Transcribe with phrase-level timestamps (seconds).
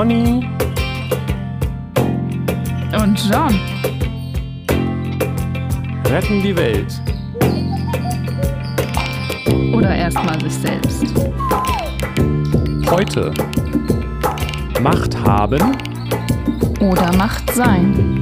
[0.00, 0.48] Conny
[3.02, 3.60] und John
[6.06, 7.02] retten die Welt.
[9.74, 11.04] Oder erstmal sich selbst.
[12.90, 13.30] Heute
[14.80, 15.76] Macht haben
[16.80, 18.19] oder Macht sein.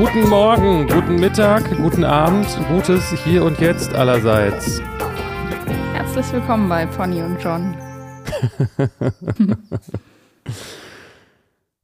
[0.00, 4.80] Guten Morgen, guten Mittag, guten Abend, gutes Hier und Jetzt allerseits.
[5.92, 7.76] Herzlich willkommen bei Pony und John.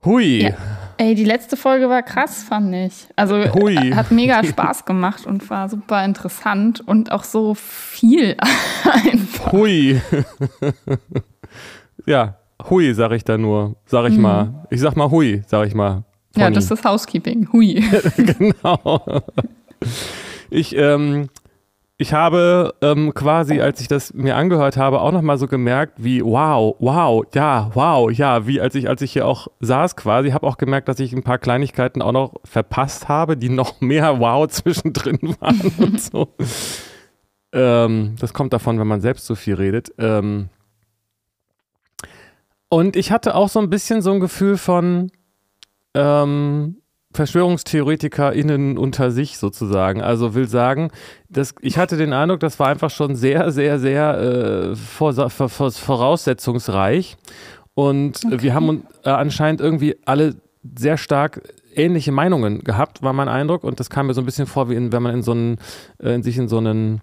[0.02, 0.45] Hui.
[0.45, 0.55] Ja.
[0.97, 3.06] Ey, die letzte Folge war krass, fand ich.
[3.16, 3.77] Also Hui.
[3.95, 8.39] hat mega Spaß gemacht und war super interessant und auch so viel
[9.05, 9.53] einfach.
[9.53, 10.01] Hui.
[12.06, 12.39] ja,
[12.70, 13.77] hui, sag ich da nur.
[13.84, 14.23] Sag ich mhm.
[14.23, 14.67] mal.
[14.70, 16.05] Ich sag mal hui, sag ich mal.
[16.37, 16.45] Pony.
[16.45, 17.48] Ja, das ist Housekeeping.
[17.53, 17.75] Hui.
[18.17, 19.23] genau.
[20.51, 21.29] Ich, ähm,
[21.98, 26.23] ich habe ähm, quasi, als ich das mir angehört habe, auch nochmal so gemerkt, wie
[26.23, 30.47] wow, wow, ja, wow, ja, wie als ich, als ich hier auch saß quasi, habe
[30.47, 34.47] auch gemerkt, dass ich ein paar Kleinigkeiten auch noch verpasst habe, die noch mehr wow
[34.47, 36.29] zwischendrin waren und so.
[37.53, 39.91] Ähm, das kommt davon, wenn man selbst so viel redet.
[39.97, 40.51] Ähm,
[42.69, 45.11] und ich hatte auch so ein bisschen so ein Gefühl von,
[45.97, 46.77] ähm,
[47.12, 50.02] VerschwörungstheoretikerInnen unter sich sozusagen.
[50.02, 50.91] Also will sagen,
[51.28, 57.17] dass ich hatte den Eindruck, das war einfach schon sehr, sehr, sehr äh, voraussetzungsreich.
[57.74, 58.42] Und okay.
[58.42, 60.36] wir haben äh, anscheinend irgendwie alle
[60.78, 61.42] sehr stark
[61.74, 63.64] ähnliche Meinungen gehabt, war mein Eindruck.
[63.64, 65.58] Und das kam mir so ein bisschen vor, wie in, wenn man in so einen,
[66.02, 67.00] äh, in sich in so einen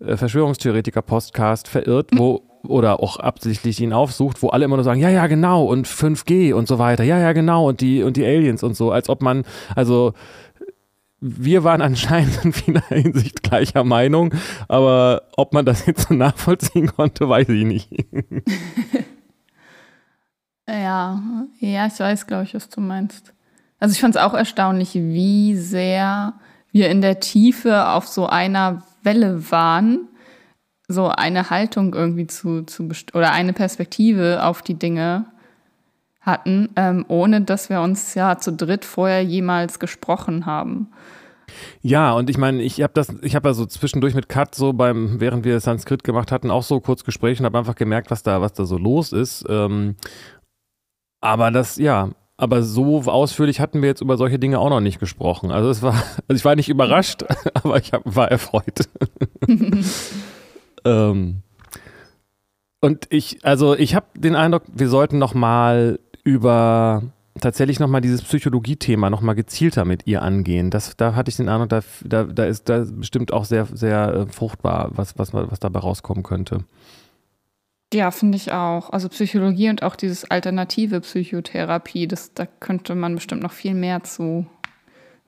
[0.00, 5.10] äh, Verschwörungstheoretiker-Podcast verirrt, wo oder auch absichtlich ihn aufsucht, wo alle immer nur sagen, ja,
[5.10, 8.62] ja, genau und 5G und so weiter, ja, ja, genau und die und die Aliens
[8.62, 10.12] und so, als ob man, also
[11.20, 14.34] wir waren anscheinend in vieler Hinsicht gleicher Meinung,
[14.68, 17.88] aber ob man das jetzt so nachvollziehen konnte, weiß ich nicht.
[20.68, 21.22] ja,
[21.58, 23.32] ja, ich weiß, glaube ich, was du meinst.
[23.78, 26.34] Also ich fand es auch erstaunlich, wie sehr
[26.72, 30.08] wir in der Tiefe auf so einer Welle waren
[30.88, 35.26] so eine Haltung irgendwie zu, zu oder eine Perspektive auf die Dinge
[36.20, 40.88] hatten, ähm, ohne dass wir uns ja zu dritt vorher jemals gesprochen haben.
[41.80, 45.20] Ja, und ich meine, ich habe das, ich habe also zwischendurch mit Kat so beim,
[45.20, 48.40] während wir Sanskrit gemacht hatten, auch so kurz Gespräche und habe einfach gemerkt, was da,
[48.40, 49.44] was da so los ist.
[49.48, 49.94] Ähm,
[51.20, 54.98] aber das, ja, aber so ausführlich hatten wir jetzt über solche Dinge auch noch nicht
[54.98, 55.50] gesprochen.
[55.50, 55.94] Also es war,
[56.28, 57.24] also ich war nicht überrascht,
[57.54, 58.88] aber ich hab, war erfreut.
[60.86, 61.42] Ähm,
[62.80, 67.02] und ich, also ich habe den Eindruck, wir sollten noch mal über
[67.40, 70.70] tatsächlich noch mal dieses Psychologie-Thema noch mal gezielter mit ihr angehen.
[70.70, 74.14] Das, da hatte ich den Eindruck, da, da, da ist da bestimmt auch sehr, sehr
[74.14, 76.64] äh, fruchtbar, was, was, was dabei rauskommen könnte.
[77.92, 78.90] Ja, finde ich auch.
[78.90, 84.02] Also Psychologie und auch dieses alternative Psychotherapie, das, da könnte man bestimmt noch viel mehr
[84.02, 84.46] zu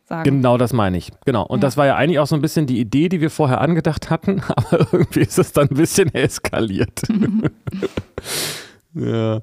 [0.08, 0.24] sagen.
[0.24, 1.12] Genau das meine ich.
[1.24, 1.44] Genau.
[1.44, 1.66] Und ja.
[1.66, 4.42] das war ja eigentlich auch so ein bisschen die Idee, die wir vorher angedacht hatten,
[4.56, 7.02] aber irgendwie ist es dann ein bisschen eskaliert.
[8.94, 9.40] ja.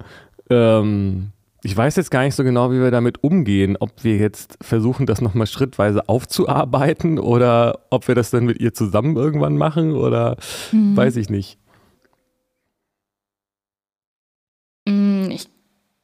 [0.50, 1.32] Ähm,
[1.64, 5.08] ich weiß jetzt gar nicht so genau, wie wir damit umgehen, ob wir jetzt versuchen,
[5.08, 10.38] das nochmal schrittweise aufzuarbeiten oder ob wir das dann mit ihr zusammen irgendwann machen oder
[10.72, 10.96] mhm.
[10.96, 11.58] weiß ich nicht.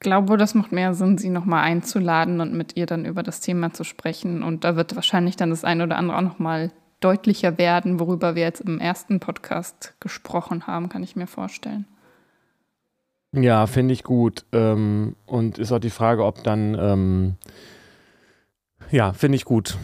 [0.02, 3.72] Glaube, das macht mehr Sinn, sie nochmal einzuladen und mit ihr dann über das Thema
[3.72, 4.44] zu sprechen.
[4.44, 8.44] Und da wird wahrscheinlich dann das eine oder andere auch nochmal deutlicher werden, worüber wir
[8.44, 11.86] jetzt im ersten Podcast gesprochen haben, kann ich mir vorstellen.
[13.34, 14.46] Ja, finde ich gut.
[14.52, 17.36] Ähm, und ist auch die Frage, ob dann, ähm,
[18.92, 19.78] ja, finde ich gut.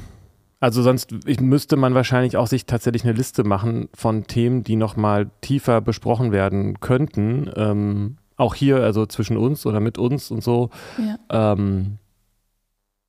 [0.59, 4.75] Also sonst ich, müsste man wahrscheinlich auch sich tatsächlich eine Liste machen von Themen, die
[4.75, 7.49] nochmal tiefer besprochen werden könnten.
[7.55, 10.69] Ähm, auch hier, also zwischen uns oder mit uns und so.
[10.97, 11.53] Ja.
[11.53, 11.97] Ähm,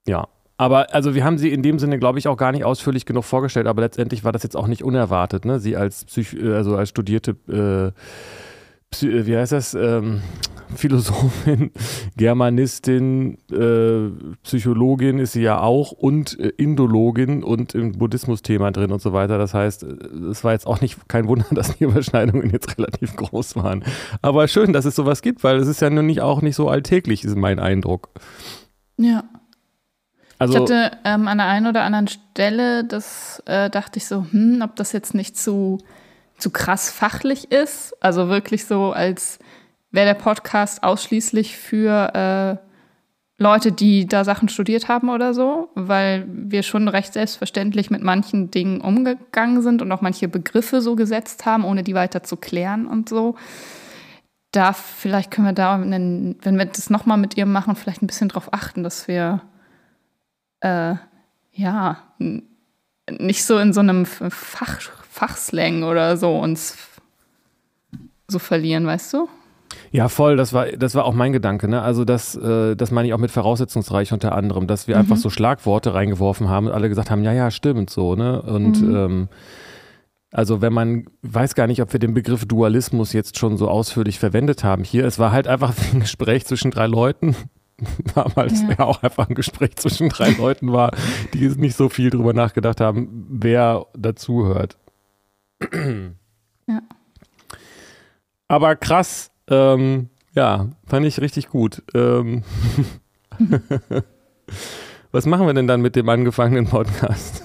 [0.07, 0.27] ja.
[0.57, 3.25] Aber also wir haben sie in dem Sinne, glaube ich, auch gar nicht ausführlich genug
[3.25, 5.61] vorgestellt, aber letztendlich war das jetzt auch nicht unerwartet, ne?
[5.61, 7.93] Sie als Psych also als studierte äh,
[9.01, 10.23] wie heißt das, ähm,
[10.75, 11.71] Philosophin,
[12.17, 14.11] Germanistin, äh,
[14.43, 19.39] Psychologin ist sie ja auch und äh, Indologin und im Buddhismus-Thema drin und so weiter.
[19.39, 19.87] Das heißt, äh,
[20.31, 23.85] es war jetzt auch nicht kein Wunder, dass die Überschneidungen jetzt relativ groß waren.
[24.23, 26.69] Aber schön, dass es sowas gibt, weil es ist ja nun nicht auch nicht so
[26.69, 28.11] alltäglich, ist mein Eindruck.
[28.97, 29.25] Ja.
[30.39, 34.27] Also, ich hatte ähm, an der einen oder anderen Stelle, das äh, dachte ich so,
[34.31, 35.79] hm, ob das jetzt nicht zu,
[36.39, 37.95] zu krass fachlich ist.
[38.01, 39.39] Also wirklich so als
[39.91, 42.61] wäre der Podcast ausschließlich für
[43.41, 48.51] Leute, die da Sachen studiert haben oder so, weil wir schon recht selbstverständlich mit manchen
[48.51, 52.89] Dingen umgegangen sind und auch manche Begriffe so gesetzt haben, ohne die weiter zu klären
[52.89, 53.37] und so.
[54.51, 58.29] Da vielleicht können wir da, wenn wir das nochmal mit ihr machen, vielleicht ein bisschen
[58.29, 59.43] darauf achten, dass wir
[60.61, 60.97] äh,
[61.53, 61.99] ja
[63.09, 64.81] nicht so in so einem Fach,
[65.19, 66.77] Fachslang oder so uns
[68.29, 69.29] so verlieren, weißt du?
[69.91, 71.83] Ja, voll, das war, das war auch mein Gedanke, ne?
[71.83, 75.01] Also das, äh, das meine ich auch mit voraussetzungsreich unter anderem, dass wir mhm.
[75.01, 78.41] einfach so Schlagworte reingeworfen haben und alle gesagt haben, ja, ja, stimmt so, ne?
[78.43, 78.95] Und mhm.
[78.97, 79.29] ähm,
[80.31, 84.21] also wenn man weiß gar nicht, ob wir den Begriff Dualismus jetzt schon so ausführlich
[84.21, 85.05] verwendet haben hier.
[85.05, 87.35] Es war halt einfach ein Gespräch zwischen drei Leuten.
[88.15, 88.69] Damals ja.
[88.79, 90.93] ja auch einfach ein Gespräch zwischen drei Leuten war,
[91.35, 94.77] die nicht so viel drüber nachgedacht haben, wer dazuhört.
[96.71, 96.83] Ja.
[98.47, 101.83] Aber krass, ähm, ja, fand ich richtig gut.
[101.95, 102.43] Ähm
[105.13, 107.45] Was machen wir denn dann mit dem angefangenen Podcast?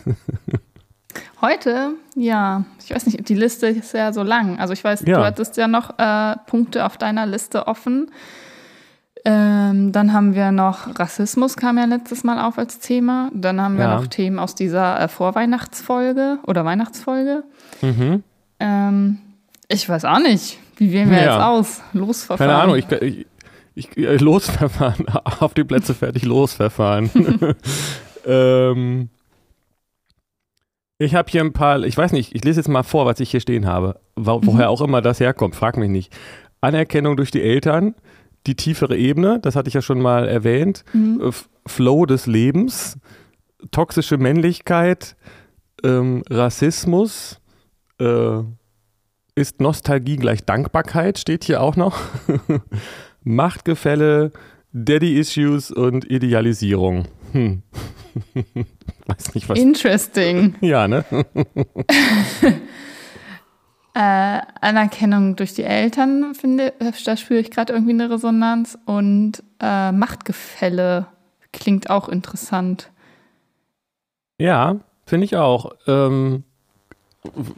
[1.42, 4.60] Heute, ja, ich weiß nicht, die Liste ist ja so lang.
[4.60, 5.18] Also ich weiß, ja.
[5.18, 8.12] du hattest ja noch äh, Punkte auf deiner Liste offen.
[9.26, 13.30] Ähm, dann haben wir noch Rassismus kam ja letztes Mal auf als Thema.
[13.34, 13.96] Dann haben wir ja.
[13.96, 17.44] noch Themen aus dieser äh, Vorweihnachtsfolge oder Weihnachtsfolge.
[17.84, 18.24] Mhm.
[18.60, 19.18] Ähm,
[19.68, 20.58] ich weiß auch nicht.
[20.78, 21.24] Wie wählen wir ja.
[21.24, 21.82] jetzt aus?
[21.94, 22.50] Losverfahren.
[22.50, 23.26] Keine Ahnung, ich, ich,
[23.76, 25.08] ich, ich losverfahren.
[25.40, 27.12] Auf die Plätze fertig, losverfahren.
[28.26, 29.10] ähm,
[30.98, 33.32] ich habe hier ein paar, ich weiß nicht, ich lese jetzt mal vor, was ich
[33.32, 34.00] hier stehen habe.
[34.16, 34.48] Wo, mhm.
[34.48, 36.16] woher auch immer das herkommt, frag mich nicht.
[36.62, 37.96] Anerkennung durch die Eltern,
[38.48, 40.86] die tiefere Ebene, das hatte ich ja schon mal erwähnt.
[40.94, 41.32] Mhm.
[41.66, 42.98] Flow des Lebens,
[43.72, 45.16] toxische Männlichkeit,
[45.84, 47.42] ähm, Rassismus,
[48.00, 48.44] äh,
[49.36, 52.00] ist Nostalgie gleich Dankbarkeit, steht hier auch noch.
[53.24, 54.32] Machtgefälle,
[54.74, 57.08] Daddy-Issues und Idealisierung.
[57.32, 57.64] Hm.
[59.08, 59.60] Weiß nicht, was.
[59.60, 60.56] Interesting.
[60.62, 61.04] Ja, ne?
[63.96, 66.74] äh, Anerkennung durch die Eltern, finde
[67.06, 68.78] da spüre ich gerade irgendwie eine Resonanz.
[68.86, 71.08] Und äh, Machtgefälle
[71.52, 72.92] klingt auch interessant.
[74.40, 75.74] Ja, finde ich auch.
[75.88, 76.44] Ähm,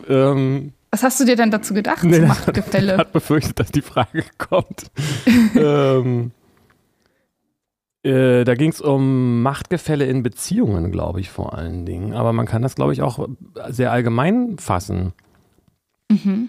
[0.08, 2.06] ähm, was hast du dir denn dazu gedacht?
[2.06, 2.94] Nee, Machtgefälle.
[2.94, 4.90] Ich hatte befürchtet, dass die Frage kommt.
[5.56, 6.32] ähm,
[8.02, 12.14] äh, da ging es um Machtgefälle in Beziehungen, glaube ich, vor allen Dingen.
[12.14, 13.28] Aber man kann das, glaube ich, auch
[13.68, 15.12] sehr allgemein fassen.
[16.10, 16.48] Mhm.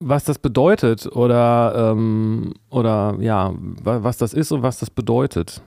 [0.00, 5.62] Was das bedeutet oder, ähm, oder ja, was das ist und was das bedeutet.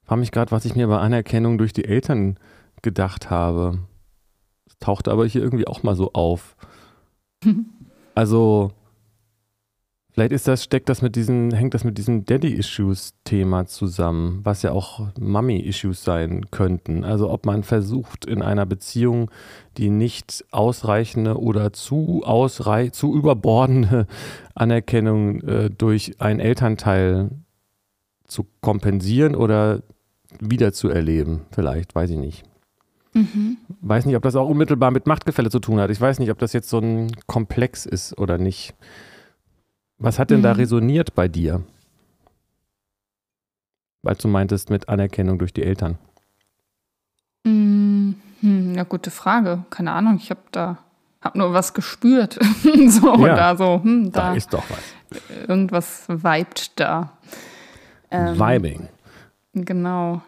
[0.00, 2.38] Ich frage mich gerade, was ich mir bei Anerkennung durch die Eltern
[2.80, 3.80] gedacht habe
[4.80, 6.56] tauchte aber hier irgendwie auch mal so auf.
[8.14, 8.72] also,
[10.10, 14.72] vielleicht ist das, steckt das mit diesen, hängt das mit diesem Daddy-Issues-Thema zusammen, was ja
[14.72, 17.04] auch Mummy-Issues sein könnten.
[17.04, 19.30] Also, ob man versucht, in einer Beziehung
[19.78, 24.06] die nicht ausreichende oder zu ausrei zu überbordende
[24.54, 27.30] Anerkennung äh, durch einen Elternteil
[28.26, 29.82] zu kompensieren oder
[30.40, 32.51] wiederzuerleben, vielleicht, weiß ich nicht.
[33.14, 33.58] Mhm.
[33.80, 35.90] Weiß nicht, ob das auch unmittelbar mit Machtgefälle zu tun hat.
[35.90, 38.74] Ich weiß nicht, ob das jetzt so ein Komplex ist oder nicht.
[39.98, 40.44] Was hat denn mhm.
[40.44, 41.62] da resoniert bei dir?
[44.02, 45.98] Weil du meintest mit Anerkennung durch die Eltern.
[47.44, 48.16] Mhm.
[48.74, 49.64] Ja, gute Frage.
[49.70, 50.16] Keine Ahnung.
[50.16, 50.78] Ich habe da
[51.20, 52.38] hab nur was gespürt.
[52.88, 53.80] so ja, oder so.
[53.82, 55.18] Hm, da, da, ist doch was.
[55.46, 57.12] Irgendwas vibet da.
[58.10, 58.88] Ähm, Vibing.
[59.54, 60.22] Genau.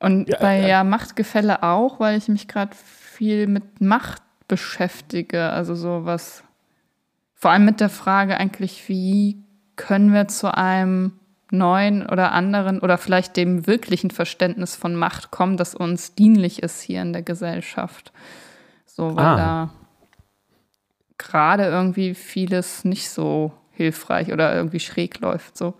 [0.00, 5.50] Und ja, bei ja, Machtgefälle auch, weil ich mich gerade viel mit Macht beschäftige.
[5.50, 6.42] Also sowas,
[7.34, 9.44] vor allem mit der Frage eigentlich, wie
[9.76, 11.12] können wir zu einem
[11.50, 16.80] neuen oder anderen oder vielleicht dem wirklichen Verständnis von Macht kommen, das uns dienlich ist
[16.80, 18.12] hier in der Gesellschaft.
[18.86, 19.36] So, weil ah.
[19.36, 19.70] da
[21.18, 25.56] gerade irgendwie vieles nicht so hilfreich oder irgendwie schräg läuft.
[25.56, 25.74] So.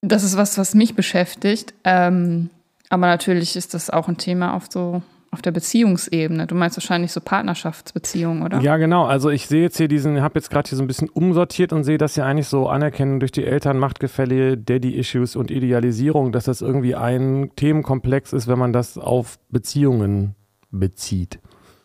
[0.00, 1.74] Das ist was, was mich beschäftigt.
[1.84, 2.50] Ähm,
[2.88, 6.46] aber natürlich ist das auch ein Thema auf so auf der Beziehungsebene.
[6.46, 8.60] Du meinst wahrscheinlich so Partnerschaftsbeziehungen, oder?
[8.60, 9.04] Ja, genau.
[9.04, 11.84] Also ich sehe jetzt hier diesen, habe jetzt gerade hier so ein bisschen umsortiert und
[11.84, 16.62] sehe, dass ja eigentlich so Anerkennung durch die Eltern, Machtgefälle, Daddy-Issues und Idealisierung, dass das
[16.62, 20.34] irgendwie ein Themenkomplex ist, wenn man das auf Beziehungen
[20.70, 21.40] bezieht.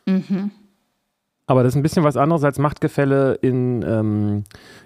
[0.05, 0.51] Mhm.
[1.45, 4.43] Aber das ist ein bisschen was anderes als Machtgefälle in, ähm,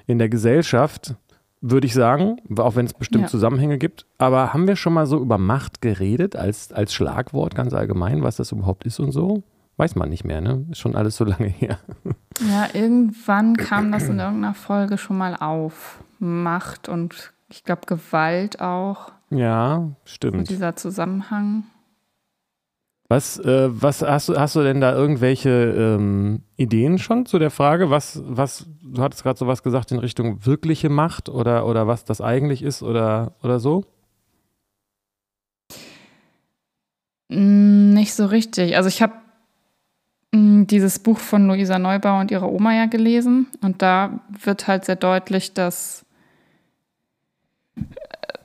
[0.07, 1.15] in der Gesellschaft
[1.61, 3.27] würde ich sagen, auch wenn es bestimmt ja.
[3.27, 4.05] Zusammenhänge gibt.
[4.17, 8.37] Aber haben wir schon mal so über Macht geredet als, als Schlagwort ganz allgemein, was
[8.37, 9.43] das überhaupt ist und so?
[9.77, 10.65] Weiß man nicht mehr, ne?
[10.71, 11.79] Ist schon alles so lange her.
[12.49, 15.99] Ja, irgendwann kam das in irgendeiner Folge schon mal auf.
[16.19, 19.11] Macht und ich glaube Gewalt auch.
[19.29, 20.37] Ja, stimmt.
[20.37, 21.63] Und dieser Zusammenhang.
[23.09, 27.51] Was, äh, was hast du, hast du denn da irgendwelche ähm, Ideen schon zu der
[27.51, 27.89] Frage?
[27.89, 32.03] Was, was, du hattest gerade so was gesagt in Richtung wirkliche Macht oder, oder was
[32.03, 33.85] das eigentlich ist oder, oder so?
[37.29, 38.75] Mm, nicht so richtig.
[38.75, 39.13] Also ich habe
[40.33, 44.83] mm, dieses Buch von Luisa Neubauer und ihrer Oma ja gelesen und da wird halt
[44.83, 46.05] sehr deutlich, dass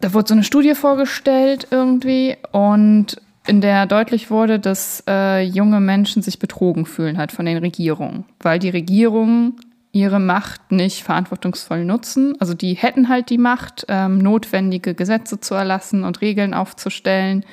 [0.00, 5.80] da wurde so eine Studie vorgestellt irgendwie und in der deutlich wurde, dass äh, junge
[5.80, 9.56] Menschen sich betrogen fühlen halt von den Regierungen, weil die Regierungen
[9.90, 12.34] ihre Macht nicht verantwortungsvoll nutzen.
[12.40, 17.44] Also die hätten halt die Macht, ähm, notwendige Gesetze zu erlassen und Regeln aufzustellen,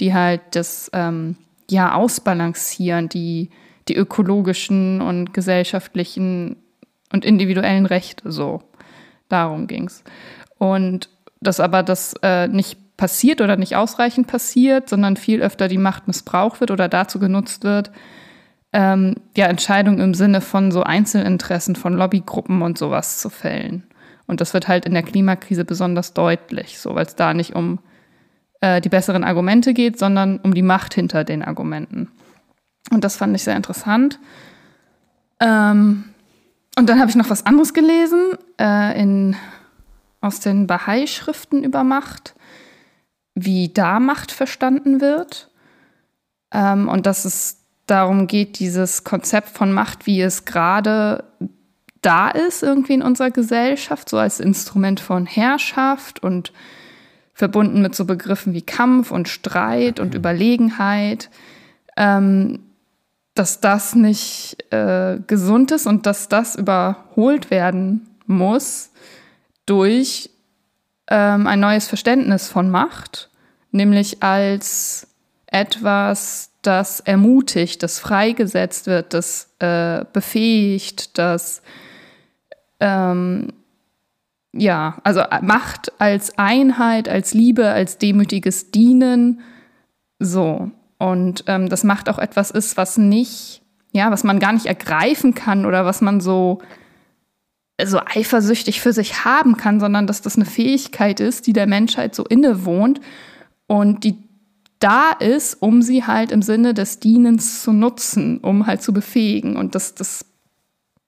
[0.00, 1.36] die halt das ähm,
[1.68, 3.50] ja ausbalancieren, die
[3.88, 6.56] die ökologischen und gesellschaftlichen
[7.12, 8.62] und individuellen Rechte so.
[9.28, 10.04] Darum ging's.
[10.58, 11.08] Und
[11.40, 16.06] dass aber das äh, nicht passiert oder nicht ausreichend passiert, sondern viel öfter die Macht
[16.06, 17.90] missbraucht wird oder dazu genutzt wird,
[18.72, 23.82] ähm, ja, Entscheidungen im Sinne von so Einzelinteressen von Lobbygruppen und sowas zu fällen.
[24.28, 27.80] Und das wird halt in der Klimakrise besonders deutlich, so weil es da nicht um
[28.60, 32.06] äh, die besseren Argumente geht, sondern um die Macht hinter den Argumenten.
[32.92, 34.20] Und das fand ich sehr interessant.
[35.40, 36.04] Ähm,
[36.78, 39.34] und dann habe ich noch was anderes gelesen äh, in,
[40.20, 42.36] aus den Bahai-Schriften über Macht,
[43.34, 45.50] wie da Macht verstanden wird.
[46.52, 51.24] Ähm, und dass es darum geht, dieses Konzept von Macht, wie es gerade
[52.00, 56.52] da ist, irgendwie in unserer Gesellschaft, so als Instrument von Herrschaft und
[57.32, 61.30] verbunden mit so Begriffen wie Kampf und Streit und Überlegenheit,
[61.96, 62.60] ähm,
[63.34, 68.90] dass das nicht äh, gesund ist und dass das überholt werden muss
[69.64, 70.30] durch
[71.12, 73.28] ähm, ein neues Verständnis von Macht,
[73.70, 75.08] nämlich als
[75.46, 81.60] etwas, das ermutigt, das freigesetzt wird, das äh, befähigt, das
[82.80, 83.48] ähm,
[84.52, 89.40] ja, also Macht als Einheit, als Liebe, als demütiges Dienen,
[90.18, 90.70] so.
[90.98, 93.60] Und ähm, das Macht auch etwas ist, was nicht,
[93.92, 96.62] ja, was man gar nicht ergreifen kann oder was man so,
[97.86, 102.14] so eifersüchtig für sich haben kann, sondern dass das eine Fähigkeit ist, die der Menschheit
[102.14, 103.00] so innewohnt
[103.66, 104.16] und die
[104.78, 109.56] da ist, um sie halt im Sinne des Dienens zu nutzen, um halt zu befähigen.
[109.56, 110.24] Und das, das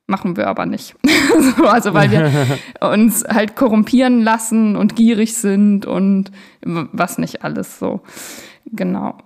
[0.07, 0.95] Machen wir aber nicht.
[1.64, 2.31] also weil wir
[2.87, 6.31] uns halt korrumpieren lassen und gierig sind und
[6.62, 8.02] was nicht alles so.
[8.66, 9.16] Genau.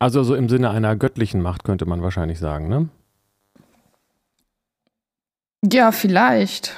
[0.00, 2.88] Also so im Sinne einer göttlichen Macht könnte man wahrscheinlich sagen, ne?
[5.64, 6.74] Ja, vielleicht.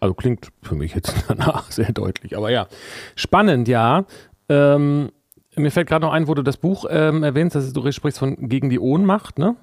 [0.00, 2.36] Also klingt für mich jetzt danach sehr deutlich.
[2.36, 2.66] Aber ja,
[3.14, 4.04] spannend, ja.
[4.48, 5.10] Ähm,
[5.56, 8.48] mir fällt gerade noch ein, wo du das Buch ähm, erwähnst, dass du sprichst von
[8.48, 9.56] gegen die Ohnmacht, ne?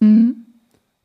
[0.00, 0.46] Mhm.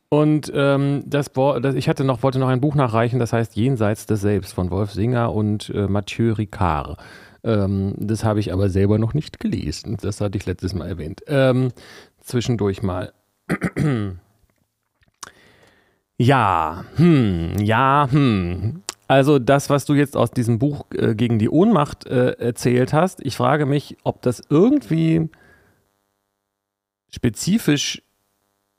[0.09, 4.05] Und ähm, das, das, ich hatte noch, wollte noch ein Buch nachreichen, das heißt Jenseits
[4.05, 6.97] des Selbst von Wolf Singer und äh, Mathieu Ricard.
[7.43, 9.97] Ähm, das habe ich aber selber noch nicht gelesen.
[10.01, 11.23] Das hatte ich letztes Mal erwähnt.
[11.27, 11.71] Ähm,
[12.21, 13.11] zwischendurch mal.
[16.17, 18.81] Ja, hm, ja, hm.
[19.07, 23.25] Also das, was du jetzt aus diesem Buch äh, gegen die Ohnmacht äh, erzählt hast,
[23.25, 25.29] ich frage mich, ob das irgendwie
[27.09, 28.01] spezifisch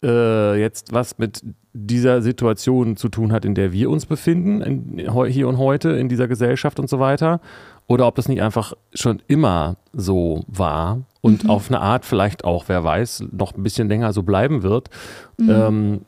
[0.05, 1.43] äh, jetzt was mit
[1.73, 6.09] dieser Situation zu tun hat, in der wir uns befinden, in, hier und heute, in
[6.09, 7.41] dieser Gesellschaft und so weiter,
[7.87, 11.51] oder ob das nicht einfach schon immer so war und mhm.
[11.51, 14.91] auf eine Art vielleicht auch, wer weiß, noch ein bisschen länger so bleiben wird.
[15.39, 15.51] Mhm.
[15.51, 16.01] Ähm,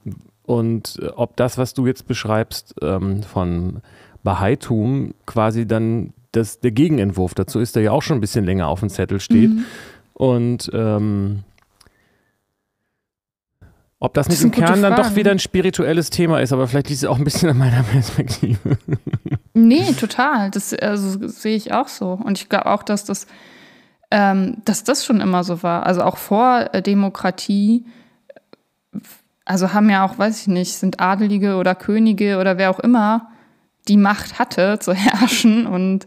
[0.51, 3.83] und ob das, was du jetzt beschreibst ähm, von
[4.25, 8.67] Bahaitum, quasi dann das, der Gegenentwurf dazu ist, der ja auch schon ein bisschen länger
[8.67, 9.51] auf dem Zettel steht.
[9.51, 9.65] Mhm.
[10.13, 11.45] Und ähm,
[14.01, 17.01] ob das nicht im Kern dann doch wieder ein spirituelles Thema ist, aber vielleicht liegt
[17.01, 18.77] es auch ein bisschen an meiner Perspektive.
[19.55, 20.51] Nee, total.
[20.51, 22.15] Das also, sehe ich auch so.
[22.15, 23.29] Und ich glaube auch, dass das,
[24.11, 25.87] ähm, dass das schon immer so war.
[25.87, 27.85] Also auch vor äh, Demokratie,
[29.51, 33.33] also haben ja auch, weiß ich nicht, sind Adelige oder Könige oder wer auch immer
[33.89, 36.07] die Macht hatte zu herrschen und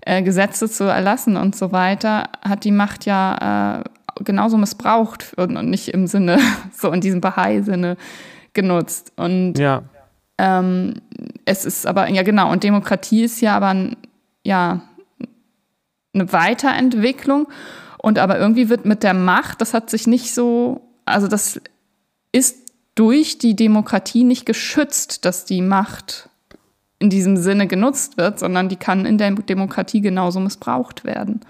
[0.00, 5.52] äh, Gesetze zu erlassen und so weiter, hat die Macht ja äh, genauso missbraucht und,
[5.70, 6.40] nicht im Sinne,
[6.72, 7.96] so in diesem Bahai-Sinne
[8.54, 9.12] genutzt.
[9.14, 9.84] Und ja.
[10.38, 10.94] ähm,
[11.44, 13.92] es ist aber, ja genau, und Demokratie ist ja aber
[14.42, 14.80] ja,
[16.12, 17.46] eine Weiterentwicklung.
[17.98, 21.60] Und aber irgendwie wird mit der Macht, das hat sich nicht so, also das
[22.32, 22.63] ist
[22.94, 26.28] durch die Demokratie nicht geschützt, dass die Macht
[26.98, 31.40] in diesem Sinne genutzt wird, sondern die kann in der Demokratie genauso missbraucht werden.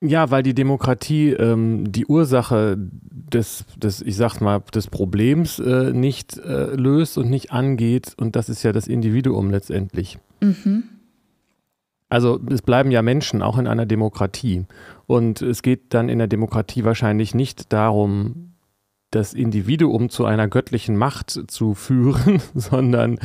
[0.00, 5.92] Ja, weil die Demokratie ähm, die Ursache des, des, ich sag mal, des Problems äh,
[5.92, 8.14] nicht äh, löst und nicht angeht.
[8.16, 10.18] Und das ist ja das Individuum letztendlich.
[10.40, 10.84] Mhm.
[12.08, 14.66] Also es bleiben ja Menschen auch in einer Demokratie.
[15.06, 18.52] Und es geht dann in der Demokratie wahrscheinlich nicht darum,
[19.10, 23.18] das Individuum zu einer göttlichen Macht zu führen, sondern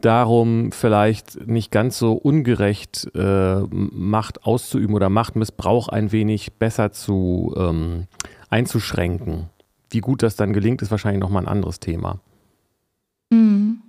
[0.00, 7.54] darum, vielleicht nicht ganz so ungerecht äh, Macht auszuüben oder Machtmissbrauch ein wenig besser zu
[7.56, 8.06] ähm,
[8.50, 9.48] einzuschränken.
[9.90, 12.20] Wie gut das dann gelingt, ist wahrscheinlich nochmal ein anderes Thema.
[13.30, 13.82] Mhm.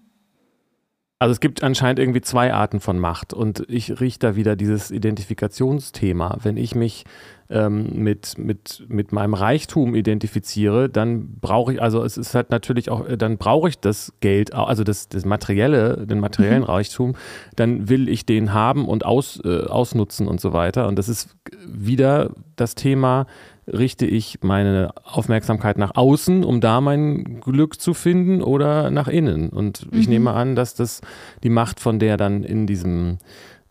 [1.22, 4.90] Also es gibt anscheinend irgendwie zwei Arten von Macht und ich rieche da wieder dieses
[4.90, 6.38] Identifikationsthema.
[6.42, 7.04] Wenn ich mich
[7.50, 12.92] ähm, mit, mit, mit meinem Reichtum identifiziere, dann brauche ich, also es ist halt natürlich
[12.92, 16.66] auch, dann brauche ich das Geld, also das, das materielle, den materiellen mhm.
[16.66, 17.16] Reichtum,
[17.56, 20.88] dann will ich den haben und aus, äh, ausnutzen und so weiter.
[20.88, 21.36] Und das ist
[21.68, 23.26] wieder das Thema,
[23.66, 29.50] richte ich meine Aufmerksamkeit nach außen, um da mein Glück zu finden oder nach innen?
[29.50, 30.00] Und mhm.
[30.00, 31.02] ich nehme an, dass das
[31.44, 33.18] die Macht, von der dann in diesem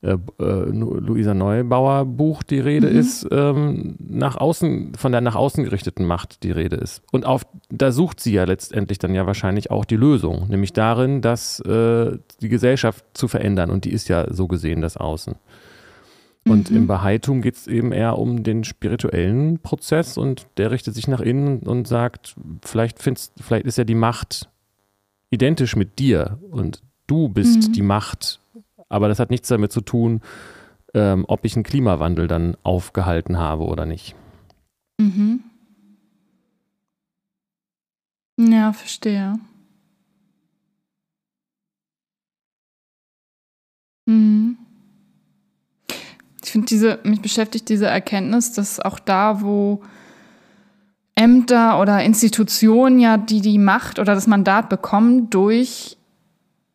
[0.01, 2.99] äh, äh, Luisa Neubauer Buch die Rede mhm.
[2.99, 7.03] ist, ähm, nach außen, von der nach außen gerichteten Macht die Rede ist.
[7.11, 11.21] Und auf, da sucht sie ja letztendlich dann ja wahrscheinlich auch die Lösung, nämlich darin,
[11.21, 13.71] dass äh, die Gesellschaft zu verändern.
[13.71, 15.35] Und die ist ja so gesehen das Außen.
[16.47, 16.77] Und mhm.
[16.77, 21.21] im Bahaitum geht es eben eher um den spirituellen Prozess und der richtet sich nach
[21.21, 24.49] innen und sagt, vielleicht, findest, vielleicht ist ja die Macht
[25.31, 27.73] identisch mit dir und du bist mhm.
[27.73, 28.41] die Macht,
[28.89, 30.21] aber das hat nichts damit zu tun,
[30.95, 34.15] ähm, ob ich einen Klimawandel dann aufgehalten habe oder nicht.
[34.99, 35.45] Mhm.
[38.39, 39.35] Ja, verstehe.
[44.07, 44.57] Mhm.
[46.43, 49.83] Ich finde diese, mich beschäftigt diese Erkenntnis, dass auch da, wo
[51.15, 55.99] Ämter oder Institutionen ja die die Macht oder das Mandat bekommen durch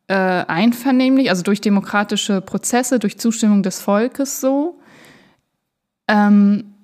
[0.08, 4.78] äh, einvernehmlich, also durch demokratische Prozesse, durch Zustimmung des Volkes so,
[6.08, 6.74] ähm,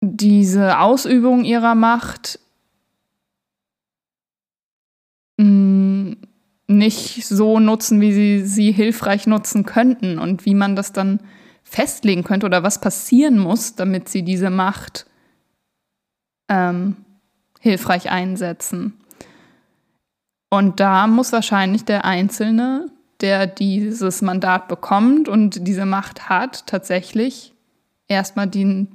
[0.00, 2.38] diese Ausübung ihrer Macht
[5.38, 6.12] mm,
[6.66, 11.20] nicht so nutzen, wie sie sie hilfreich nutzen könnten und wie man das dann
[11.62, 15.06] festlegen könnte oder was passieren muss, damit sie diese Macht
[16.48, 16.96] ähm,
[17.60, 18.94] hilfreich einsetzen.
[20.54, 22.86] Und da muss wahrscheinlich der Einzelne,
[23.20, 27.52] der dieses Mandat bekommt und diese Macht hat, tatsächlich
[28.06, 28.86] erstmal die,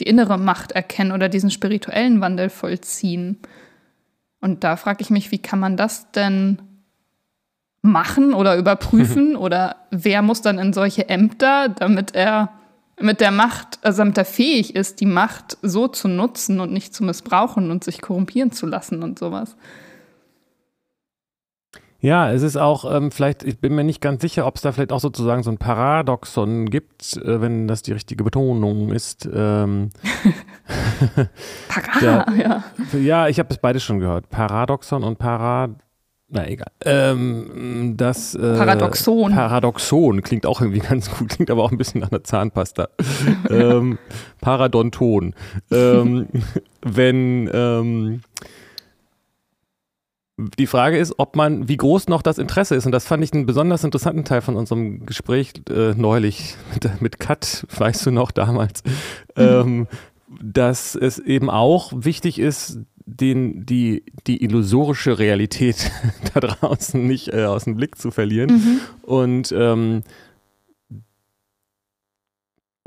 [0.00, 3.38] die innere Macht erkennen oder diesen spirituellen Wandel vollziehen.
[4.42, 6.60] Und da frage ich mich, wie kann man das denn
[7.80, 12.50] machen oder überprüfen oder wer muss dann in solche Ämter, damit er
[13.00, 16.94] mit der Macht, also damit er fähig ist, die Macht so zu nutzen und nicht
[16.94, 19.56] zu missbrauchen und sich korrumpieren zu lassen und sowas.
[22.00, 24.72] Ja, es ist auch ähm, vielleicht, ich bin mir nicht ganz sicher, ob es da
[24.72, 29.28] vielleicht auch sozusagen so ein Paradoxon gibt, äh, wenn das die richtige Betonung ist.
[29.32, 29.90] Ähm,
[31.68, 32.64] Para, ja.
[32.92, 34.28] Ja, ich habe es beide schon gehört.
[34.28, 35.70] Paradoxon und Parad
[36.28, 36.72] na egal.
[36.84, 39.32] Ähm, das äh, Paradoxon.
[39.32, 42.88] Paradoxon klingt auch irgendwie ganz gut, klingt aber auch ein bisschen nach einer Zahnpasta.
[43.50, 43.98] ähm,
[44.40, 45.34] Paradonton.
[45.70, 46.26] Ähm,
[46.82, 48.22] wenn ähm,
[50.38, 52.84] die Frage ist, ob man, wie groß noch das Interesse ist.
[52.86, 57.20] Und das fand ich einen besonders interessanten Teil von unserem Gespräch äh, neulich mit, mit
[57.20, 58.82] Kat, weißt du noch damals,
[59.36, 59.42] mhm.
[59.42, 59.86] ähm,
[60.42, 65.90] dass es eben auch wichtig ist, den, die, die illusorische Realität
[66.34, 68.50] da draußen nicht äh, aus dem Blick zu verlieren.
[68.50, 68.80] Mhm.
[69.02, 70.02] Und ähm,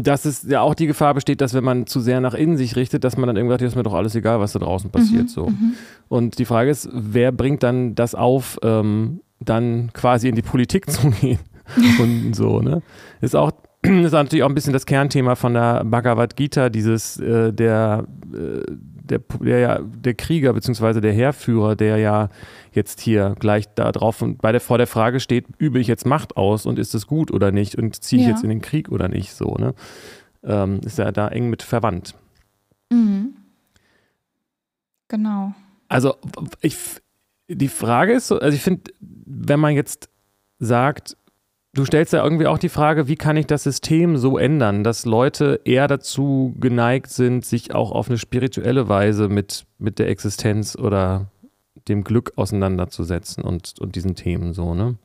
[0.02, 2.76] dass es ja auch die Gefahr besteht, dass wenn man zu sehr nach innen sich
[2.76, 5.24] richtet, dass man dann irgendwann sagt, ist mir doch alles egal, was da draußen passiert.
[5.24, 5.48] Mhm, so.
[5.48, 5.74] Mhm.
[6.08, 10.90] Und die Frage ist, wer bringt dann das auf, ähm, dann quasi in die Politik
[10.90, 11.40] zu gehen?
[12.00, 12.82] und so, ne?
[13.22, 17.54] Ist auch ist natürlich auch ein bisschen das Kernthema von der Bhagavad Gita, dieses äh,
[17.54, 18.72] der, äh,
[19.10, 21.02] der, der, der Krieger bzw.
[21.02, 22.30] der Heerführer, der ja
[22.72, 26.06] jetzt hier gleich da drauf und bei der, vor der Frage steht, übe ich jetzt
[26.06, 28.34] Macht aus und ist es gut oder nicht und ziehe ich ja.
[28.34, 29.74] jetzt in den Krieg oder nicht, so, ne?
[30.44, 32.16] Ähm, ist ja da eng mit verwandt.
[32.90, 33.36] Mhm.
[35.10, 35.54] Genau.
[35.90, 36.16] Also
[36.62, 36.78] ich,
[37.48, 40.10] die Frage ist so, also ich finde, wenn man jetzt
[40.60, 41.18] sagt,
[41.74, 45.06] Du stellst ja irgendwie auch die Frage, wie kann ich das System so ändern, dass
[45.06, 50.76] Leute eher dazu geneigt sind, sich auch auf eine spirituelle Weise mit, mit der Existenz
[50.76, 51.28] oder
[51.88, 54.98] dem Glück auseinanderzusetzen und, und diesen Themen so, ne?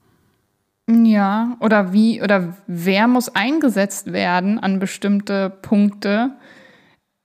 [0.88, 6.32] Ja, oder wie, oder wer muss eingesetzt werden an bestimmte Punkte?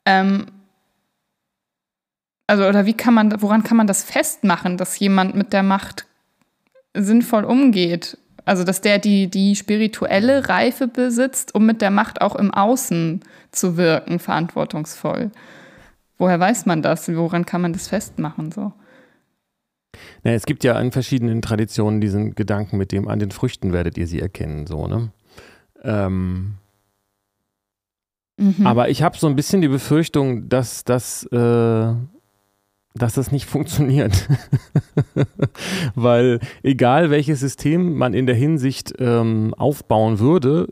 [0.06, 0.45] Ähm,
[2.47, 6.08] also, oder wie kann man, woran kann man das festmachen, dass jemand mit der Macht
[6.93, 8.17] sinnvoll umgeht?
[8.50, 13.20] Also, dass der die, die spirituelle Reife besitzt, um mit der Macht auch im Außen
[13.52, 15.30] zu wirken, verantwortungsvoll.
[16.18, 17.16] Woher weiß man das?
[17.16, 18.52] Woran kann man das festmachen?
[18.52, 18.74] So?
[20.24, 24.00] Na, es gibt ja in verschiedenen Traditionen diesen Gedanken mit dem, an den Früchten werdet
[24.00, 25.12] ihr sie erkennen, so, ne?
[25.84, 26.56] Ähm,
[28.38, 28.66] mhm.
[28.66, 31.94] Aber ich habe so ein bisschen die Befürchtung, dass das, äh,
[32.93, 34.28] dass das nicht funktioniert.
[35.95, 40.67] Weil egal welches System man in der Hinsicht ähm, aufbauen würde,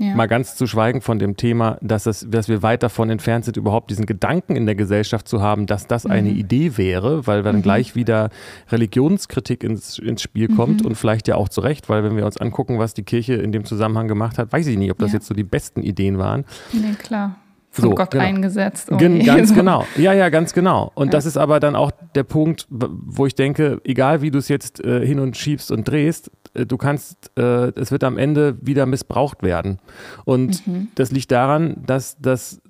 [0.00, 0.14] ja.
[0.14, 3.58] Mal ganz zu schweigen von dem Thema, dass, es, dass wir weit davon entfernt sind,
[3.58, 6.10] überhaupt diesen Gedanken in der Gesellschaft zu haben, dass das mhm.
[6.12, 7.62] eine Idee wäre, weil dann mhm.
[7.62, 8.30] gleich wieder
[8.70, 10.86] Religionskritik ins, ins Spiel kommt mhm.
[10.86, 13.52] und vielleicht ja auch zu Recht, weil wenn wir uns angucken, was die Kirche in
[13.52, 15.18] dem Zusammenhang gemacht hat, weiß ich nicht, ob das ja.
[15.18, 16.46] jetzt so die besten Ideen waren.
[16.72, 17.36] Nee, klar
[17.70, 18.24] von so, Gott genau.
[18.24, 18.88] eingesetzt.
[18.90, 19.86] Oh Gen ganz genau.
[19.96, 20.90] Ja, ja, ganz genau.
[20.94, 21.12] Und ja.
[21.12, 24.84] das ist aber dann auch der Punkt, wo ich denke, egal wie du es jetzt
[24.84, 28.86] äh, hin und schiebst und drehst, äh, du kannst, äh, es wird am Ende wieder
[28.86, 29.78] missbraucht werden.
[30.24, 30.88] Und mhm.
[30.96, 32.60] das liegt daran, dass, dass,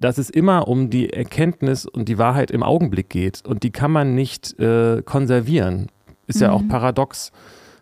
[0.00, 3.44] dass es immer um die Erkenntnis und die Wahrheit im Augenblick geht.
[3.44, 5.88] Und die kann man nicht äh, konservieren.
[6.26, 6.42] Ist mhm.
[6.42, 6.68] ja auch mhm.
[6.68, 7.30] paradox.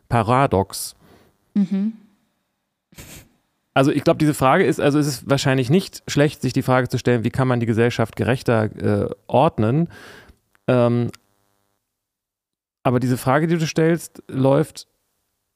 [0.08, 0.96] Paradox.
[1.54, 1.92] Mhm.
[3.74, 6.88] Also ich glaube, diese Frage ist, also es ist wahrscheinlich nicht schlecht, sich die Frage
[6.88, 9.88] zu stellen, wie kann man die Gesellschaft gerechter äh, ordnen.
[10.68, 11.10] Ähm,
[12.82, 14.88] aber diese Frage, die du stellst, läuft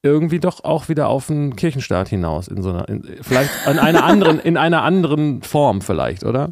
[0.02, 4.04] irgendwie doch auch wieder auf einen Kirchenstaat hinaus, in so einer, in, vielleicht in einer
[4.04, 6.50] anderen, in einer anderen Form vielleicht, oder?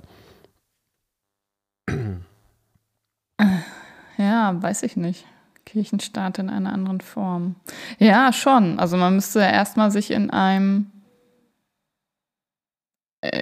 [4.19, 5.25] Ja, weiß ich nicht.
[5.65, 7.57] Kirchenstaat in einer anderen Form.
[7.99, 8.79] Ja, schon.
[8.79, 10.94] Also man müsste erstmal sich in einem äh,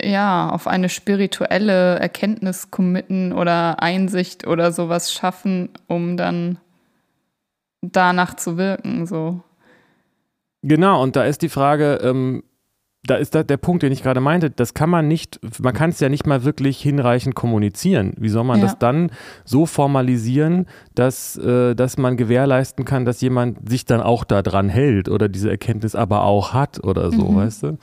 [0.04, 6.58] ja, auf eine spirituelle Erkenntnis committen oder Einsicht oder sowas schaffen, um dann
[7.80, 9.40] danach zu wirken, so.
[10.62, 12.44] Genau, und da ist die Frage, ähm,
[13.04, 15.90] da ist da der Punkt, den ich gerade meinte, das kann man nicht, man kann
[15.90, 18.14] es ja nicht mal wirklich hinreichend kommunizieren.
[18.16, 18.66] Wie soll man ja.
[18.66, 19.10] das dann
[19.44, 25.08] so formalisieren, dass, äh, dass man gewährleisten kann, dass jemand sich dann auch daran hält
[25.08, 27.36] oder diese Erkenntnis aber auch hat oder so, mhm.
[27.36, 27.78] weißt du?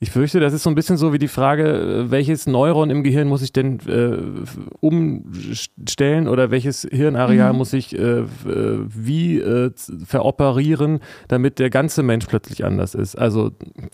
[0.00, 3.02] Ich fürchte, das ist so ein bisschen so wie die Frage, äh, welches Neuron im
[3.02, 4.16] Gehirn muss ich denn äh,
[4.80, 7.58] umstellen oder welches Hirnareal mhm.
[7.58, 8.26] muss ich äh, äh,
[8.86, 9.72] wie äh,
[10.04, 13.16] veroperieren, damit der ganze Mensch plötzlich anders ist.
[13.16, 13.50] Also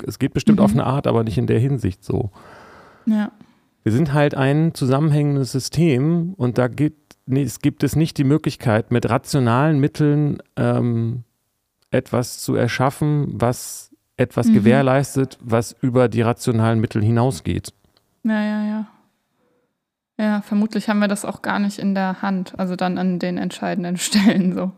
[0.06, 0.64] es geht bestimmt mhm.
[0.64, 2.30] auf eine Art, aber nicht in der Hinsicht so.
[3.06, 3.32] Ja.
[3.82, 8.24] Wir sind halt ein zusammenhängendes System und da gibt, nee, es gibt es nicht die
[8.24, 11.24] Möglichkeit, mit rationalen Mitteln ähm,
[11.90, 14.54] etwas zu erschaffen, was etwas mhm.
[14.54, 17.72] gewährleistet, was über die rationalen Mittel hinausgeht.
[18.22, 18.86] Ja, ja, ja.
[20.16, 23.36] Ja, vermutlich haben wir das auch gar nicht in der Hand, also dann an den
[23.36, 24.72] entscheidenden Stellen so.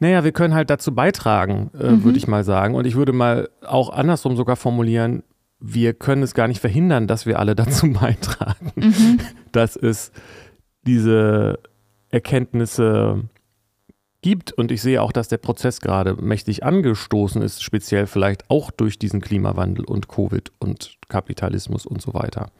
[0.00, 2.04] Naja, wir können halt dazu beitragen, äh, mhm.
[2.04, 2.74] würde ich mal sagen.
[2.74, 5.22] Und ich würde mal auch andersrum sogar formulieren,
[5.60, 9.18] wir können es gar nicht verhindern, dass wir alle dazu beitragen, mhm.
[9.50, 10.12] dass es
[10.86, 11.58] diese
[12.10, 13.24] Erkenntnisse
[14.22, 14.52] gibt.
[14.52, 18.98] Und ich sehe auch, dass der Prozess gerade mächtig angestoßen ist, speziell vielleicht auch durch
[18.98, 22.50] diesen Klimawandel und Covid und Kapitalismus und so weiter.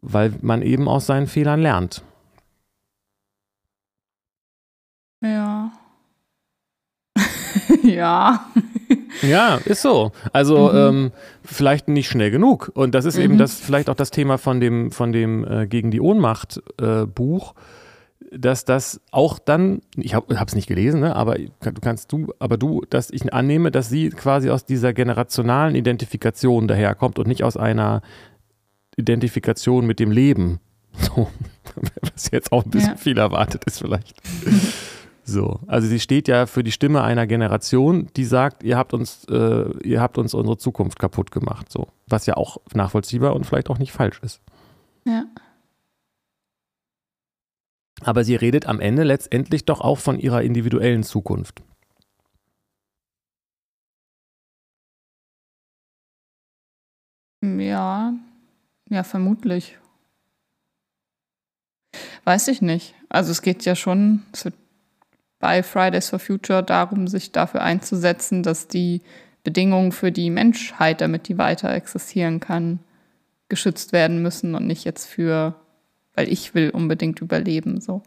[0.00, 2.02] Weil man eben aus seinen Fehlern lernt.
[5.22, 5.72] Ja.
[7.82, 8.46] ja.
[9.22, 10.12] Ja, ist so.
[10.32, 10.76] Also mhm.
[10.76, 12.70] ähm, vielleicht nicht schnell genug.
[12.74, 13.22] Und das ist mhm.
[13.22, 17.06] eben das vielleicht auch das Thema von dem, von dem äh, Gegen die Ohnmacht äh,
[17.06, 17.54] Buch
[18.32, 22.56] dass das auch dann, ich habe es nicht gelesen, ne, aber du kannst du, aber
[22.56, 27.56] du, dass ich annehme, dass sie quasi aus dieser generationalen Identifikation daherkommt und nicht aus
[27.56, 28.02] einer
[28.96, 30.60] Identifikation mit dem Leben.
[30.98, 31.28] So,
[32.00, 32.96] was jetzt auch ein bisschen ja.
[32.96, 34.16] viel erwartet ist vielleicht.
[35.24, 39.24] So, also sie steht ja für die Stimme einer Generation, die sagt, ihr habt uns,
[39.28, 41.70] äh, ihr habt uns unsere Zukunft kaputt gemacht.
[41.70, 44.40] So, was ja auch nachvollziehbar und vielleicht auch nicht falsch ist.
[45.04, 45.24] Ja.
[48.02, 51.62] Aber sie redet am Ende letztendlich doch auch von ihrer individuellen Zukunft.
[57.42, 58.14] Ja,
[58.88, 59.78] ja, vermutlich.
[62.24, 62.94] Weiß ich nicht.
[63.08, 64.22] Also es geht ja schon
[65.38, 69.02] bei Fridays for Future darum, sich dafür einzusetzen, dass die
[69.44, 72.80] Bedingungen für die Menschheit, damit die weiter existieren kann,
[73.48, 75.54] geschützt werden müssen und nicht jetzt für
[76.16, 77.80] weil ich will unbedingt überleben.
[77.80, 78.02] So.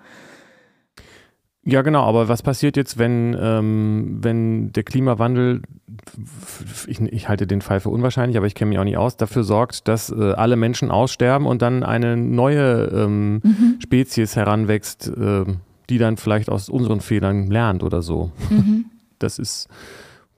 [1.64, 5.62] Ja, genau, aber was passiert jetzt, wenn, ähm, wenn der Klimawandel,
[6.88, 9.44] ich, ich, halte den Fall für unwahrscheinlich, aber ich kenne mich auch nicht aus, dafür
[9.44, 13.80] sorgt, dass äh, alle Menschen aussterben und dann eine neue ähm, mhm.
[13.82, 15.46] Spezies heranwächst, äh,
[15.90, 18.32] die dann vielleicht aus unseren Fehlern lernt oder so.
[18.50, 18.86] Mhm.
[19.22, 19.68] Das ist,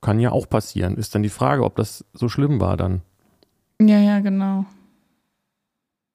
[0.02, 0.98] kann ja auch passieren.
[0.98, 3.02] Ist dann die Frage, ob das so schlimm war dann.
[3.80, 4.66] Ja, ja, genau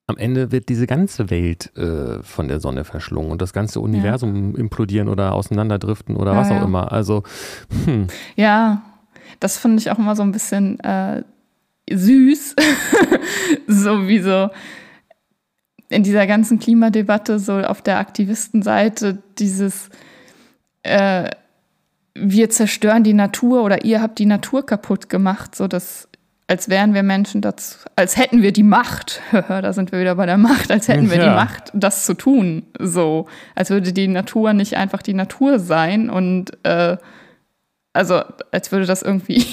[0.07, 4.53] am Ende wird diese ganze Welt äh, von der Sonne verschlungen und das ganze Universum
[4.53, 4.59] ja.
[4.59, 6.63] implodieren oder auseinanderdriften oder ja, was auch ja.
[6.63, 6.91] immer.
[6.91, 7.23] Also,
[7.85, 8.07] hm.
[8.37, 8.81] Ja,
[9.41, 11.23] das finde ich auch immer so ein bisschen äh,
[11.91, 12.55] süß.
[13.67, 14.49] so wie so
[15.89, 19.89] in dieser ganzen Klimadebatte, so auf der Aktivistenseite, dieses
[20.83, 21.29] äh,
[22.19, 25.55] wir zerstören die Natur oder ihr habt die Natur kaputt gemacht.
[25.55, 26.06] So, das
[26.47, 30.25] als wären wir Menschen dazu, als hätten wir die Macht, da sind wir wieder bei
[30.25, 31.29] der Macht, als hätten wir ja.
[31.29, 32.65] die Macht, das zu tun.
[32.79, 36.97] So, als würde die Natur nicht einfach die Natur sein und äh,
[37.91, 39.45] also als würde das irgendwie,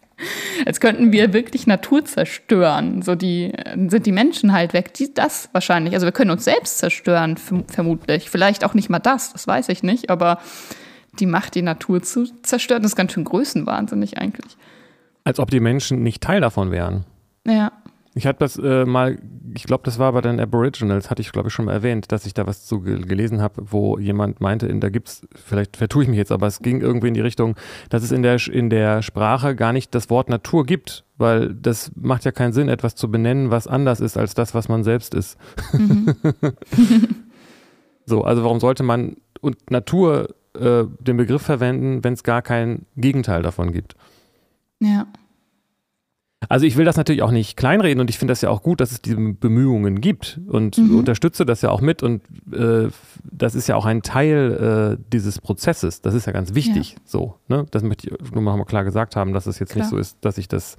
[0.66, 3.00] als könnten wir wirklich Natur zerstören.
[3.00, 3.52] So die
[3.88, 5.94] sind die Menschen halt weg, die das wahrscheinlich.
[5.94, 8.28] Also wir können uns selbst zerstören, vermutlich.
[8.28, 10.38] Vielleicht auch nicht mal das, das weiß ich nicht, aber
[11.18, 14.58] die Macht, die Natur zu zerstören, das ist ganz schön größenwahnsinnig eigentlich.
[15.26, 17.04] Als ob die Menschen nicht Teil davon wären.
[17.44, 17.72] Ja.
[18.14, 19.18] Ich hatte das äh, mal,
[19.54, 22.26] ich glaube, das war bei den Aboriginals, hatte ich glaube ich schon mal erwähnt, dass
[22.26, 26.08] ich da was zu gelesen habe, wo jemand meinte, in, da gibt's, vielleicht vertue ich
[26.08, 27.56] mich jetzt, aber es ging irgendwie in die Richtung,
[27.90, 31.90] dass es in der, in der Sprache gar nicht das Wort Natur gibt, weil das
[31.96, 35.12] macht ja keinen Sinn, etwas zu benennen, was anders ist als das, was man selbst
[35.12, 35.36] ist.
[35.72, 36.14] Mhm.
[38.06, 42.86] so, also warum sollte man und Natur äh, den Begriff verwenden, wenn es gar kein
[42.94, 43.96] Gegenteil davon gibt?
[44.80, 45.06] Ja.
[46.48, 48.80] Also ich will das natürlich auch nicht kleinreden und ich finde das ja auch gut,
[48.80, 50.98] dass es diese Bemühungen gibt und mhm.
[50.98, 52.88] unterstütze das ja auch mit und äh,
[53.24, 56.02] das ist ja auch ein Teil äh, dieses Prozesses.
[56.02, 56.92] Das ist ja ganz wichtig.
[56.92, 56.98] Ja.
[57.04, 57.66] So, ne?
[57.70, 59.84] Das möchte ich nur mal klar gesagt haben, dass es jetzt klar.
[59.84, 60.76] nicht so ist, dass ich das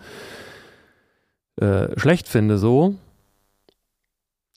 [1.60, 2.96] äh, schlecht finde so.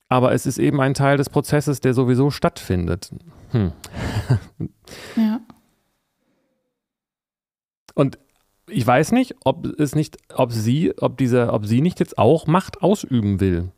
[0.08, 3.10] Aber es ist eben ein Teil des Prozesses, der sowieso stattfindet.
[3.52, 3.72] Hm.
[5.16, 5.40] ja.
[7.94, 8.18] Und
[8.70, 12.46] ich weiß nicht, ob es nicht, ob sie, ob dieser, ob sie nicht jetzt auch
[12.46, 13.70] Macht ausüben will.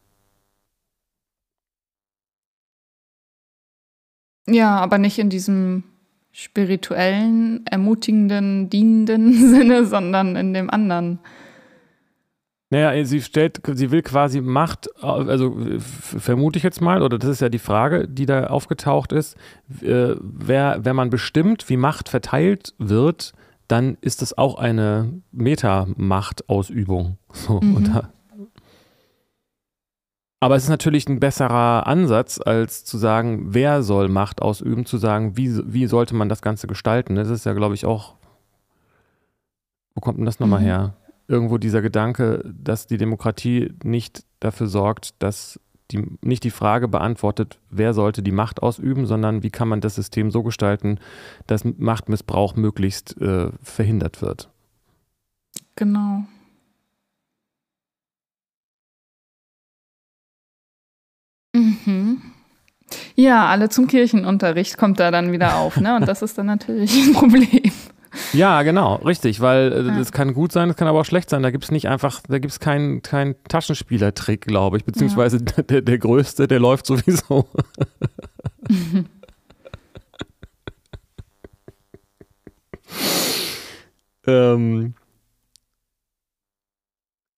[4.47, 5.85] Ja, aber nicht in diesem
[6.33, 11.19] spirituellen, ermutigenden, dienenden Sinne, sondern in dem anderen.
[12.71, 17.41] Naja, sie stellt, sie will quasi Macht, also vermute ich jetzt mal, oder das ist
[17.43, 19.37] ja die Frage, die da aufgetaucht ist,
[19.83, 23.35] äh, wer, wenn man bestimmt, wie Macht verteilt wird,
[23.73, 27.17] dann ist das auch eine Metamachtausübung.
[27.33, 28.03] So, mhm.
[30.41, 34.99] aber es ist natürlich ein besserer Ansatz, als zu sagen, wer soll Macht ausüben, zu
[34.99, 37.15] sagen, wie, wie sollte man das Ganze gestalten.
[37.15, 38.17] Das ist ja, glaube ich, auch,
[39.95, 40.65] wo kommt denn das nochmal mhm.
[40.65, 40.95] her?
[41.27, 45.59] Irgendwo dieser Gedanke, dass die Demokratie nicht dafür sorgt, dass
[45.93, 49.95] die, nicht die Frage beantwortet, wer sollte die Macht ausüben, sondern wie kann man das
[49.95, 50.99] System so gestalten,
[51.47, 54.51] dass Machtmissbrauch möglichst äh, verhindert wird.
[55.77, 56.25] Genau.
[61.55, 62.23] Mhm.
[63.15, 65.97] Ja, alle zum Kirchenunterricht kommt da dann wieder auf, ne?
[65.97, 67.73] Und das ist dann natürlich ein Problem.
[68.33, 70.05] Ja, genau, richtig, weil äh, ja.
[70.11, 71.43] kann gut sein, das kann aber auch schlecht sein.
[71.43, 75.63] Da gibt es nicht einfach, da gibt es keinen kein Taschenspielertrick, glaube ich, beziehungsweise ja.
[75.69, 77.49] der, der größte, der läuft sowieso.
[84.27, 84.95] ähm,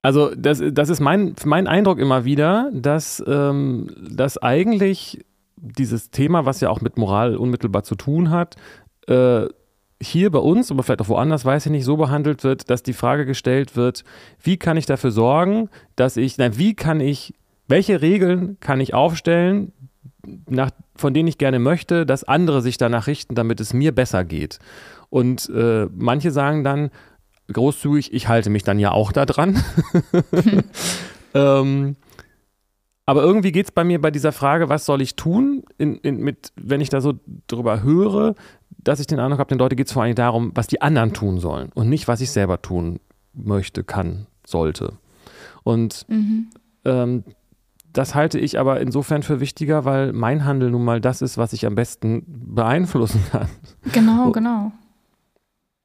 [0.03, 5.25] also das, das ist mein, mein Eindruck immer wieder, dass, ähm, dass eigentlich
[5.57, 8.57] dieses Thema, was ja auch mit Moral unmittelbar zu tun hat,
[9.07, 9.47] äh,
[10.01, 12.93] hier bei uns, aber vielleicht auch woanders, weiß ich nicht, so behandelt wird, dass die
[12.93, 14.05] Frage gestellt wird,
[14.43, 17.35] wie kann ich dafür sorgen, dass ich, nein, wie kann ich,
[17.69, 19.73] welche Regeln kann ich aufstellen,
[20.49, 24.25] nach, von denen ich gerne möchte, dass andere sich danach richten, damit es mir besser
[24.25, 24.59] geht.
[25.11, 26.91] Und äh, manche sagen dann
[27.53, 29.63] großzügig, ich halte mich dann ja auch da dran.
[31.35, 31.97] ähm,
[33.07, 36.19] aber irgendwie geht es bei mir bei dieser Frage, was soll ich tun, in, in,
[36.19, 37.15] mit, wenn ich da so
[37.47, 38.35] drüber höre,
[38.71, 41.13] dass ich den Eindruck habe, den Leuten geht es vor allem darum, was die anderen
[41.13, 43.01] tun sollen und nicht, was ich selber tun
[43.35, 44.95] möchte, kann, sollte.
[45.65, 46.49] Und mhm.
[46.85, 47.25] ähm,
[47.93, 51.53] das halte ich aber insofern für wichtiger, weil mein Handel nun mal das ist, was
[51.53, 53.49] ich am besten beeinflussen kann.
[53.93, 54.73] Genau, genau.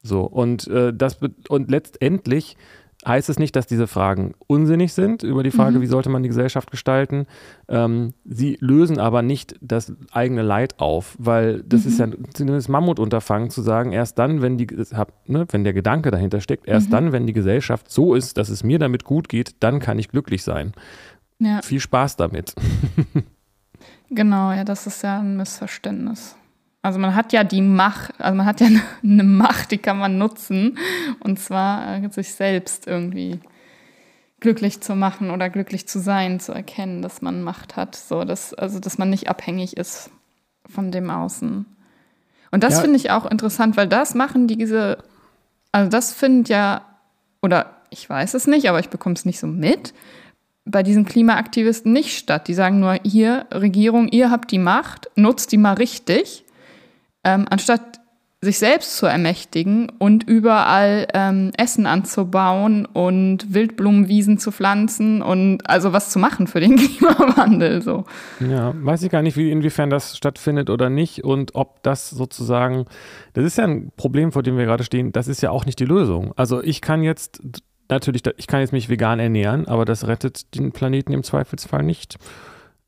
[0.02, 2.56] So, und, äh, das, und letztendlich
[3.06, 5.82] heißt es nicht, dass diese Fragen unsinnig sind über die Frage, mhm.
[5.82, 7.26] wie sollte man die Gesellschaft gestalten.
[7.68, 11.90] Ähm, sie lösen aber nicht das eigene Leid auf, weil das mhm.
[11.90, 14.66] ist ja zumindest Mammutunterfangen zu sagen, erst dann, wenn, die,
[15.26, 16.92] ne, wenn der Gedanke dahinter steckt, erst mhm.
[16.92, 20.08] dann, wenn die Gesellschaft so ist, dass es mir damit gut geht, dann kann ich
[20.08, 20.72] glücklich sein.
[21.38, 21.62] Ja.
[21.62, 22.54] Viel Spaß damit.
[24.10, 26.36] genau, ja, das ist ja ein Missverständnis.
[26.82, 28.68] Also man hat ja die Macht, also man hat ja
[29.02, 30.78] eine Macht, die kann man nutzen.
[31.20, 33.40] Und zwar äh, sich selbst irgendwie
[34.40, 37.94] glücklich zu machen oder glücklich zu sein, zu erkennen, dass man Macht hat.
[37.94, 40.10] So, dass, also dass man nicht abhängig ist
[40.66, 41.66] von dem Außen.
[42.50, 42.80] Und das ja.
[42.80, 44.98] finde ich auch interessant, weil das machen diese,
[45.72, 46.84] also das findet ja,
[47.42, 49.92] oder ich weiß es nicht, aber ich bekomme es nicht so mit,
[50.64, 52.48] bei diesen Klimaaktivisten nicht statt.
[52.48, 56.44] Die sagen nur, hier, Regierung, ihr habt die Macht, nutzt die mal richtig
[57.24, 58.00] ähm, anstatt
[58.42, 65.92] sich selbst zu ermächtigen und überall ähm, Essen anzubauen und Wildblumenwiesen zu pflanzen und also
[65.92, 67.82] was zu machen für den Klimawandel.
[67.82, 68.04] So.
[68.40, 72.86] Ja, weiß ich gar nicht, wie, inwiefern das stattfindet oder nicht und ob das sozusagen,
[73.34, 75.78] das ist ja ein Problem, vor dem wir gerade stehen, das ist ja auch nicht
[75.78, 76.32] die Lösung.
[76.36, 77.42] Also ich kann jetzt
[77.90, 82.16] natürlich, ich kann jetzt mich vegan ernähren, aber das rettet den Planeten im Zweifelsfall nicht.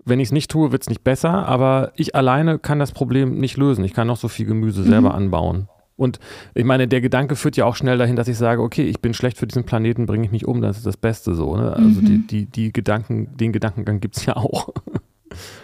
[0.05, 3.39] Wenn ich es nicht tue, wird es nicht besser, aber ich alleine kann das Problem
[3.39, 3.85] nicht lösen.
[3.85, 5.17] Ich kann noch so viel Gemüse selber mhm.
[5.17, 5.69] anbauen.
[5.97, 6.19] Und
[6.55, 9.15] ich meine, der Gedanke führt ja auch schnell dahin, dass ich sage, okay, ich bin
[9.15, 11.57] schlecht für diesen Planeten, bringe ich mich um, das ist das Beste so.
[11.57, 11.73] Ne?
[11.75, 12.07] Also mhm.
[12.07, 14.71] die, die, die Gedanken, den Gedankengang gibt es ja auch.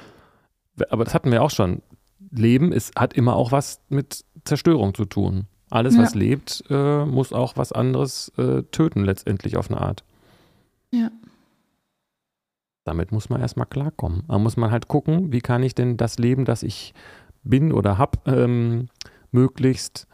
[0.91, 1.83] aber das hatten wir auch schon.
[2.31, 5.47] Leben ist, hat immer auch was mit Zerstörung zu tun.
[5.71, 6.03] Alles, ja.
[6.03, 10.05] was lebt, äh, muss auch was anderes äh, töten, letztendlich auf eine Art.
[10.91, 11.11] Ja.
[12.89, 14.23] Damit muss man erstmal klarkommen.
[14.29, 16.95] Da muss man halt gucken, wie kann ich denn das Leben, das ich
[17.43, 18.89] bin oder habe, ähm,
[19.31, 20.07] möglichst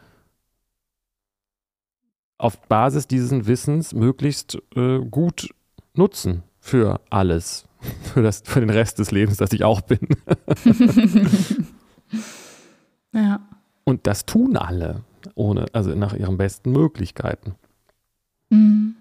[2.37, 5.55] auf Basis dieses Wissens möglichst äh, gut
[5.95, 7.65] nutzen für alles,
[8.13, 10.01] für, das, für den Rest des Lebens, das ich auch bin.
[13.13, 13.39] ja.
[13.85, 15.05] Und das tun alle,
[15.37, 17.55] ohne, also nach ihren besten Möglichkeiten.
[18.51, 18.97] Mhm.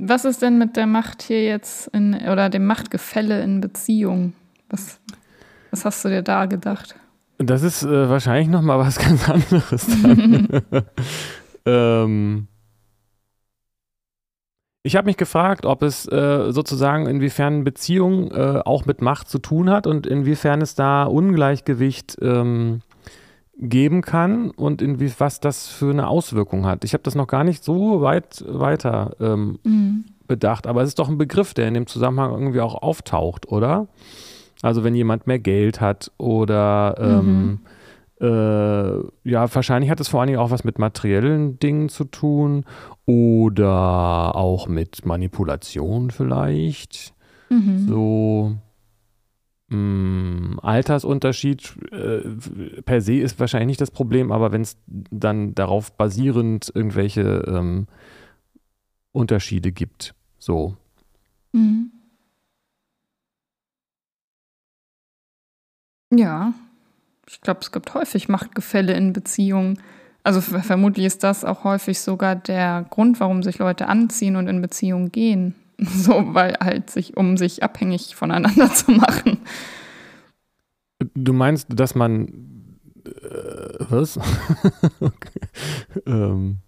[0.00, 4.34] Was ist denn mit der Macht hier jetzt in, oder dem Machtgefälle in Beziehungen?
[4.70, 5.00] Was,
[5.70, 6.94] was hast du dir da gedacht?
[7.38, 9.86] Das ist äh, wahrscheinlich nochmal was ganz anderes
[11.66, 12.48] ähm,
[14.84, 19.38] ich habe mich gefragt, ob es äh, sozusagen inwiefern Beziehung äh, auch mit Macht zu
[19.38, 22.80] tun hat und inwiefern es da Ungleichgewicht ähm,
[23.58, 26.84] geben kann und in wie, was das für eine Auswirkung hat.
[26.84, 30.04] Ich habe das noch gar nicht so weit weiter ähm, mhm.
[30.26, 33.88] bedacht, aber es ist doch ein Begriff, der in dem Zusammenhang irgendwie auch auftaucht, oder?
[34.62, 37.60] Also wenn jemand mehr Geld hat oder ähm,
[38.20, 38.26] mhm.
[38.26, 42.64] äh, ja, wahrscheinlich hat es vor allen Dingen auch was mit materiellen Dingen zu tun
[43.06, 47.12] oder auch mit Manipulation vielleicht.
[47.50, 47.86] Mhm.
[47.88, 48.56] So
[49.70, 52.20] Altersunterschied äh,
[52.82, 57.86] per se ist wahrscheinlich nicht das Problem, aber wenn es dann darauf basierend irgendwelche ähm,
[59.12, 60.76] Unterschiede gibt, so.
[61.52, 61.92] Mhm.
[66.10, 66.54] Ja,
[67.28, 69.78] ich glaube, es gibt häufig Machtgefälle in Beziehungen.
[70.22, 74.62] Also vermutlich ist das auch häufig sogar der Grund, warum sich Leute anziehen und in
[74.62, 75.54] Beziehungen gehen.
[75.86, 79.38] So, weil halt sich, um sich abhängig voneinander zu machen.
[81.14, 82.48] Du meinst, dass man
[83.04, 84.18] äh, was?
[85.00, 85.40] okay.
[86.06, 86.58] ähm.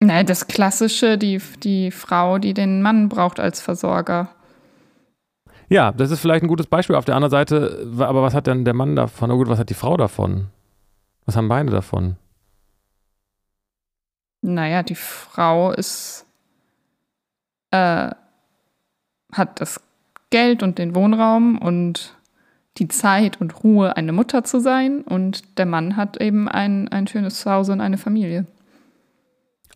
[0.00, 4.34] Nein, das Klassische, die, die Frau, die den Mann braucht als Versorger.
[5.70, 6.96] Ja, das ist vielleicht ein gutes Beispiel.
[6.96, 9.30] Auf der anderen Seite, aber was hat denn der Mann davon?
[9.30, 10.48] Oh gut, was hat die Frau davon?
[11.24, 12.16] Was haben beide davon?
[14.42, 16.23] Naja, die Frau ist
[17.74, 18.14] äh,
[19.32, 19.80] hat das
[20.30, 22.14] Geld und den Wohnraum und
[22.78, 25.02] die Zeit und Ruhe, eine Mutter zu sein.
[25.02, 28.46] Und der Mann hat eben ein, ein schönes Zuhause und eine Familie.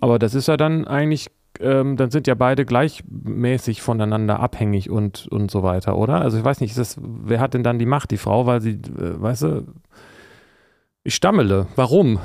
[0.00, 5.26] Aber das ist ja dann eigentlich, ähm, dann sind ja beide gleichmäßig voneinander abhängig und,
[5.26, 6.20] und so weiter, oder?
[6.20, 8.12] Also ich weiß nicht, das, wer hat denn dann die Macht?
[8.12, 9.66] Die Frau, weil sie, äh, weißt du,
[11.02, 11.66] ich stammele.
[11.74, 12.20] Warum?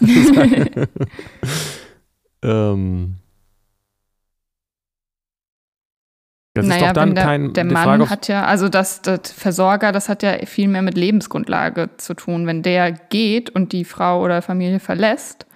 [2.42, 3.14] ähm,
[6.58, 7.52] Das naja, ist doch dann der, kein.
[7.52, 10.96] Der Mann Frage, hat ja, also das, das Versorger, das hat ja viel mehr mit
[10.96, 12.46] Lebensgrundlage zu tun.
[12.46, 15.46] Wenn der geht und die Frau oder Familie verlässt,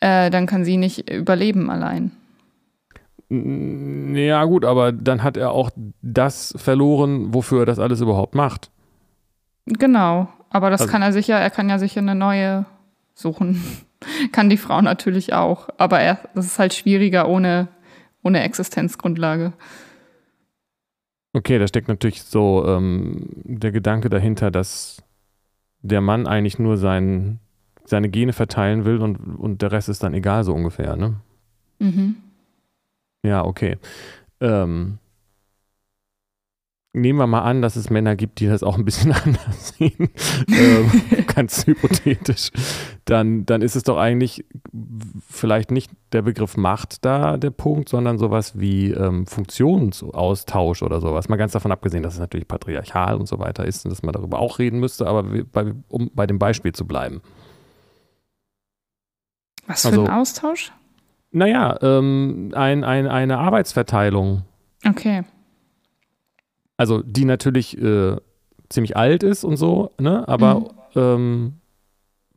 [0.00, 2.12] äh, dann kann sie nicht überleben allein.
[3.30, 5.70] Ja, gut, aber dann hat er auch
[6.02, 8.70] das verloren, wofür er das alles überhaupt macht.
[9.66, 10.28] Genau.
[10.52, 12.66] aber das Also- kann er sicher, er kann ja sicher eine neue
[13.14, 13.62] suchen.
[14.32, 15.68] kann die Frau natürlich auch.
[15.78, 17.68] Aber er, das ist halt schwieriger ohne,
[18.24, 19.52] ohne Existenzgrundlage.
[21.32, 25.02] Okay, da steckt natürlich so ähm, der Gedanke dahinter, dass
[25.82, 27.38] der Mann eigentlich nur sein,
[27.84, 31.20] seine Gene verteilen will und, und der Rest ist dann egal so ungefähr, ne?
[31.78, 32.16] Mhm.
[33.22, 33.78] Ja, okay.
[34.40, 34.98] Ähm,
[36.92, 40.10] nehmen wir mal an, dass es Männer gibt, die das auch ein bisschen anders sehen,
[40.48, 40.90] ähm,
[41.34, 42.50] ganz hypothetisch,
[43.04, 44.44] dann, dann ist es doch eigentlich
[45.28, 51.28] vielleicht nicht der Begriff Macht da der Punkt, sondern sowas wie ähm, Funktionsaustausch oder sowas.
[51.28, 54.12] Mal ganz davon abgesehen, dass es natürlich patriarchal und so weiter ist und dass man
[54.12, 57.20] darüber auch reden müsste, aber bei, um bei dem Beispiel zu bleiben.
[59.66, 60.72] Was für Also- ein Austausch?
[61.32, 64.42] Naja, ähm, ein, ein, eine Arbeitsverteilung.
[64.84, 65.22] Okay.
[66.76, 68.16] Also die natürlich äh,
[68.70, 70.26] ziemlich alt ist und so, ne?
[70.28, 70.66] Aber Mhm.
[70.94, 71.52] ähm,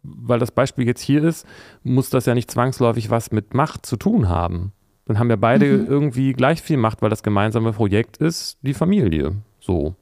[0.04, 1.48] weil das Beispiel jetzt hier ist,
[1.84, 4.74] muss das ja nicht zwangsläufig was mit Macht zu tun haben.
[5.06, 5.86] Dann haben ja beide Mhm.
[5.88, 9.36] irgendwie gleich viel Macht, weil das gemeinsame Projekt ist die Familie.
[9.62, 9.96] So.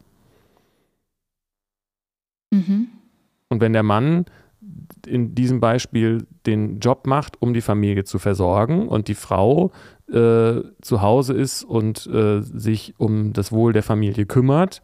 [2.51, 2.87] Mhm.
[3.49, 4.25] Und wenn der Mann
[5.07, 9.71] in diesem Beispiel den Job macht, um die Familie zu versorgen und die Frau
[10.07, 14.81] äh, zu Hause ist und äh, sich um das Wohl der Familie kümmert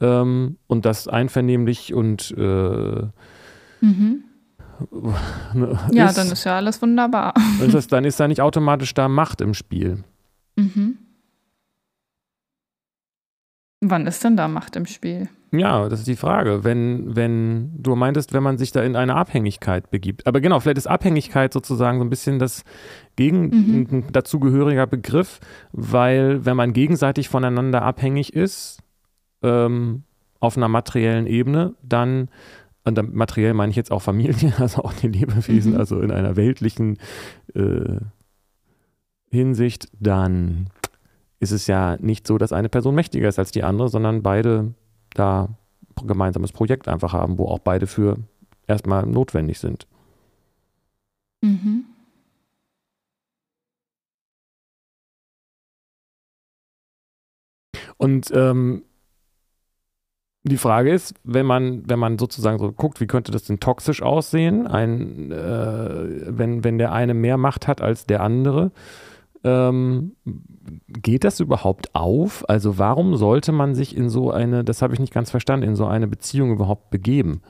[0.00, 3.06] ähm, und das einvernehmlich und äh,
[3.80, 4.24] Mhm.
[5.54, 7.34] ne, Ja, ist, dann ist ja alles wunderbar.
[7.60, 10.04] ist das, dann ist da nicht automatisch da Macht im Spiel.
[10.56, 10.98] Mhm.
[13.80, 15.28] Wann ist denn da Macht im Spiel?
[15.52, 16.64] Ja, das ist die Frage.
[16.64, 20.26] Wenn, wenn du meintest, wenn man sich da in eine Abhängigkeit begibt.
[20.26, 22.64] Aber genau, vielleicht ist Abhängigkeit sozusagen so ein bisschen das
[23.16, 23.86] gegen Mhm.
[23.90, 25.38] ein dazugehöriger Begriff,
[25.72, 28.80] weil wenn man gegenseitig voneinander abhängig ist,
[29.42, 30.02] ähm,
[30.40, 32.28] auf einer materiellen Ebene, dann,
[32.84, 35.78] und materiell meine ich jetzt auch Familie, also auch die Lebewesen, Mhm.
[35.78, 36.98] also in einer weltlichen
[37.54, 37.96] äh,
[39.30, 40.70] Hinsicht, dann
[41.40, 44.74] ist es ja nicht so, dass eine Person mächtiger ist als die andere, sondern beide
[45.14, 45.48] da
[46.00, 48.16] ein gemeinsames Projekt einfach haben, wo auch beide für
[48.66, 49.86] erstmal notwendig sind.
[51.42, 51.84] Mhm.
[57.96, 58.82] Und ähm,
[60.44, 64.02] die Frage ist, wenn man, wenn man sozusagen so guckt, wie könnte das denn toxisch
[64.02, 68.70] aussehen, ein, äh, wenn, wenn der eine mehr Macht hat als der andere,
[69.44, 70.16] ähm,
[70.88, 72.48] geht das überhaupt auf?
[72.48, 75.76] Also warum sollte man sich in so eine, das habe ich nicht ganz verstanden, in
[75.76, 77.42] so eine Beziehung überhaupt begeben?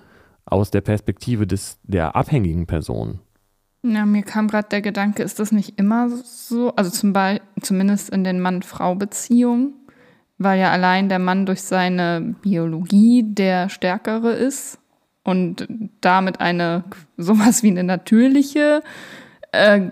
[0.45, 3.21] Aus der Perspektive des, der abhängigen Person.
[3.83, 6.75] Ja, mir kam gerade der Gedanke, ist das nicht immer so?
[6.75, 9.75] Also zum Beispiel, zumindest in den Mann-Frau-Beziehungen,
[10.39, 14.79] weil ja allein der Mann durch seine Biologie der Stärkere ist
[15.25, 15.69] und
[16.01, 16.85] damit eine
[17.17, 18.83] sowas wie eine natürliche
[19.53, 19.91] äh,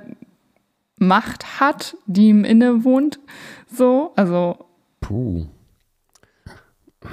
[0.99, 3.21] Macht hat, die ihm innewohnt.
[3.67, 4.57] So, also
[5.01, 5.47] Puh.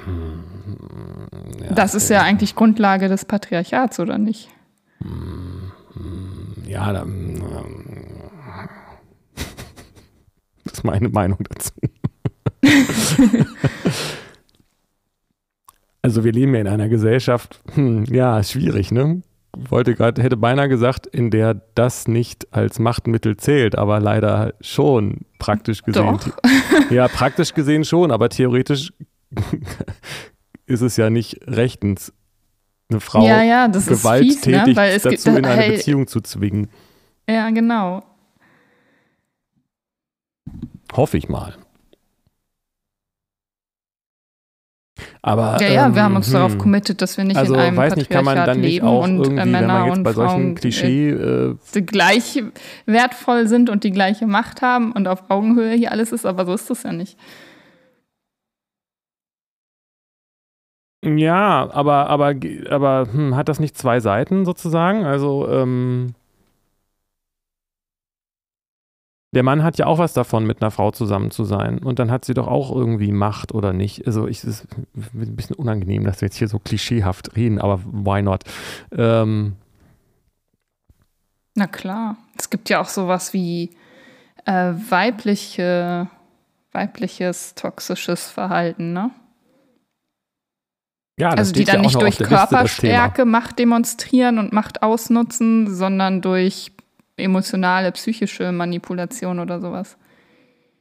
[0.04, 0.42] Hm,
[1.60, 4.48] ja, das ist ja eigentlich Grundlage des Patriarchats, oder nicht?
[6.66, 7.42] Ja, da, ähm,
[10.64, 11.72] das ist meine Meinung dazu.
[16.02, 19.22] also wir leben ja in einer Gesellschaft, hm, ja, ist schwierig, ne?
[19.56, 25.20] Wollte gerade, hätte beinahe gesagt, in der das nicht als Machtmittel zählt, aber leider schon
[25.38, 26.18] praktisch gesehen.
[26.18, 26.90] Doch.
[26.90, 28.92] Ja, praktisch gesehen schon, aber theoretisch
[30.66, 32.12] ist es ja nicht rechtens,
[32.90, 34.76] eine Frau ja, ja, das ist fies, gewalttätig ne?
[34.76, 36.68] Weil es dazu gibt, in eine hey, Beziehung zu zwingen.
[37.28, 38.02] Ja, genau.
[40.92, 41.54] Hoffe ich mal.
[45.26, 46.58] Aber, Ja, ja, wir ähm, haben uns darauf hm.
[46.58, 49.04] committed, dass wir nicht also in einem weiß nicht, kann man dann nicht leben auch
[49.04, 52.42] und irgendwie, äh, wenn Männer man jetzt und bei solchen Frauen Klischee, äh, äh, gleich
[52.84, 56.52] wertvoll sind und die gleiche Macht haben und auf Augenhöhe hier alles ist, aber so
[56.52, 57.16] ist das ja nicht.
[61.06, 62.34] ja, aber, aber,
[62.68, 65.06] aber hm, hat das nicht zwei Seiten sozusagen?
[65.06, 66.14] Also, ähm,
[69.34, 71.78] der Mann hat ja auch was davon, mit einer Frau zusammen zu sein.
[71.78, 74.06] Und dann hat sie doch auch irgendwie Macht oder nicht.
[74.06, 77.80] Also, ich, es ist ein bisschen unangenehm, dass wir jetzt hier so klischeehaft reden, aber
[77.84, 78.44] why not?
[78.96, 79.54] Ähm,
[81.54, 82.16] Na klar.
[82.38, 83.70] Es gibt ja auch sowas wie
[84.44, 86.08] äh, weibliche,
[86.72, 89.10] weibliches toxisches Verhalten, ne?
[91.18, 92.18] ja, das Also die dann ja nicht durch.
[92.18, 96.72] Körperstärke Macht demonstrieren und Macht ausnutzen, sondern durch
[97.16, 99.96] emotionale, psychische Manipulation oder sowas.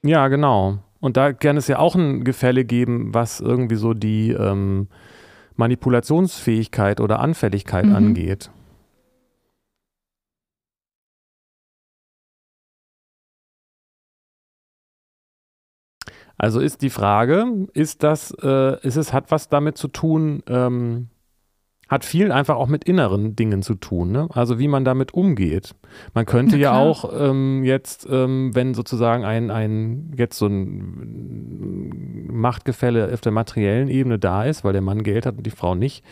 [0.03, 0.79] Ja, genau.
[0.99, 4.87] Und da kann es ja auch ein Gefälle geben, was irgendwie so die ähm,
[5.55, 7.95] Manipulationsfähigkeit oder Anfälligkeit mhm.
[7.95, 8.49] angeht.
[16.37, 21.09] Also ist die Frage, ist das, äh, ist es, hat was damit zu tun, ähm,
[21.93, 24.27] hat viel einfach auch mit inneren Dingen zu tun, ne?
[24.33, 25.75] also wie man damit umgeht.
[26.13, 33.13] Man könnte ja auch ähm, jetzt, ähm, wenn sozusagen ein, ein, jetzt so ein Machtgefälle
[33.13, 36.03] auf der materiellen Ebene da ist, weil der Mann Geld hat und die Frau nicht,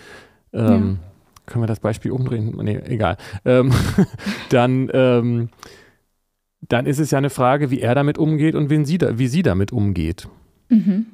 [0.54, 1.48] ähm, ja.
[1.48, 2.56] können wir das Beispiel umdrehen?
[2.62, 3.18] Nee, egal.
[3.44, 3.72] Ähm,
[4.50, 5.50] dann, ähm,
[6.62, 9.28] dann ist es ja eine Frage, wie er damit umgeht und wen sie da, wie
[9.28, 10.28] sie damit umgeht.
[10.70, 11.08] Mhm.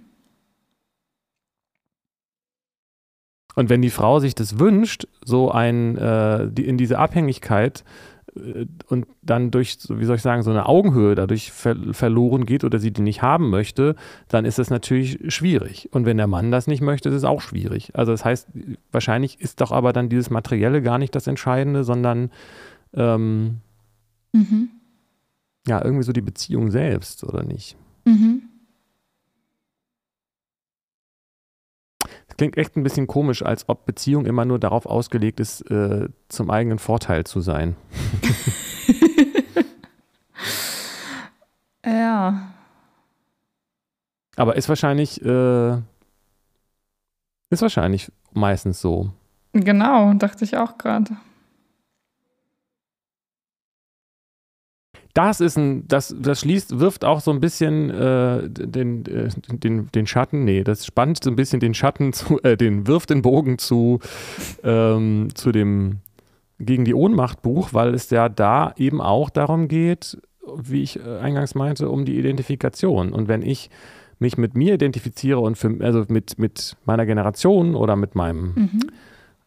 [3.58, 7.84] Und wenn die Frau sich das wünscht, so ein, äh, die, in diese Abhängigkeit
[8.36, 12.64] äh, und dann durch, wie soll ich sagen, so eine Augenhöhe dadurch ver verloren geht
[12.64, 13.96] oder sie die nicht haben möchte,
[14.28, 15.90] dann ist das natürlich schwierig.
[15.92, 17.96] Und wenn der Mann das nicht möchte, ist es auch schwierig.
[17.96, 18.48] Also das heißt,
[18.92, 22.30] wahrscheinlich ist doch aber dann dieses Materielle gar nicht das Entscheidende, sondern
[22.94, 23.62] ähm,
[24.34, 24.70] mhm.
[25.66, 27.76] ja, irgendwie so die Beziehung selbst, oder nicht?
[28.06, 28.47] Mhm.
[32.38, 36.50] Klingt echt ein bisschen komisch, als ob Beziehung immer nur darauf ausgelegt ist, äh, zum
[36.50, 37.76] eigenen Vorteil zu sein.
[41.86, 42.54] ja.
[44.36, 45.78] Aber ist wahrscheinlich, äh,
[47.50, 49.12] ist wahrscheinlich meistens so.
[49.54, 51.18] Genau, dachte ich auch gerade.
[55.18, 59.88] Das ist ein, das, das schließt, wirft auch so ein bisschen äh, den, äh, den,
[59.92, 63.24] den Schatten, nee, das spannt so ein bisschen den Schatten zu, äh, den wirft den
[63.24, 64.00] Bogen zu,
[64.64, 66.02] ähm, zu dem
[66.60, 70.20] gegen die Ohnmacht Buch, weil es ja da eben auch darum geht,
[70.56, 73.12] wie ich äh, eingangs meinte, um die Identifikation.
[73.12, 73.72] Und wenn ich
[74.20, 78.80] mich mit mir identifiziere und für, also mit, mit meiner Generation oder mit meinem mhm.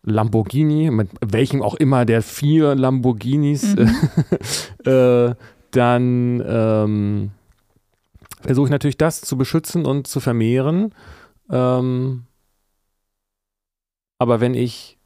[0.02, 3.90] Lamborghini, mit welchem auch immer der vier Lamborghinis mhm.
[4.84, 5.34] äh,
[5.70, 7.30] dann ähm,
[8.40, 10.94] versuche ich natürlich das zu beschützen und zu vermehren.
[11.50, 12.24] Ähm,
[14.18, 14.98] aber wenn ich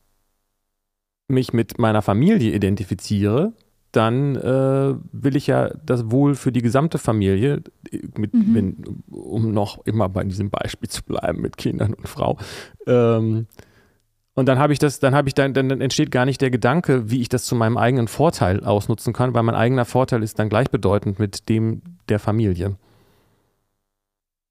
[1.28, 3.52] mich mit meiner Familie identifiziere,
[3.92, 7.62] dann äh, will ich ja das Wohl für die gesamte Familie,
[8.16, 8.54] mit, mhm.
[8.54, 12.38] wenn, um noch immer bei diesem Beispiel zu bleiben mit Kindern und Frau,
[12.86, 13.46] ähm,
[14.34, 17.10] und dann habe ich das, dann habe ich dann, dann entsteht gar nicht der Gedanke,
[17.10, 20.48] wie ich das zu meinem eigenen Vorteil ausnutzen kann, weil mein eigener Vorteil ist dann
[20.48, 22.76] gleichbedeutend mit dem der Familie.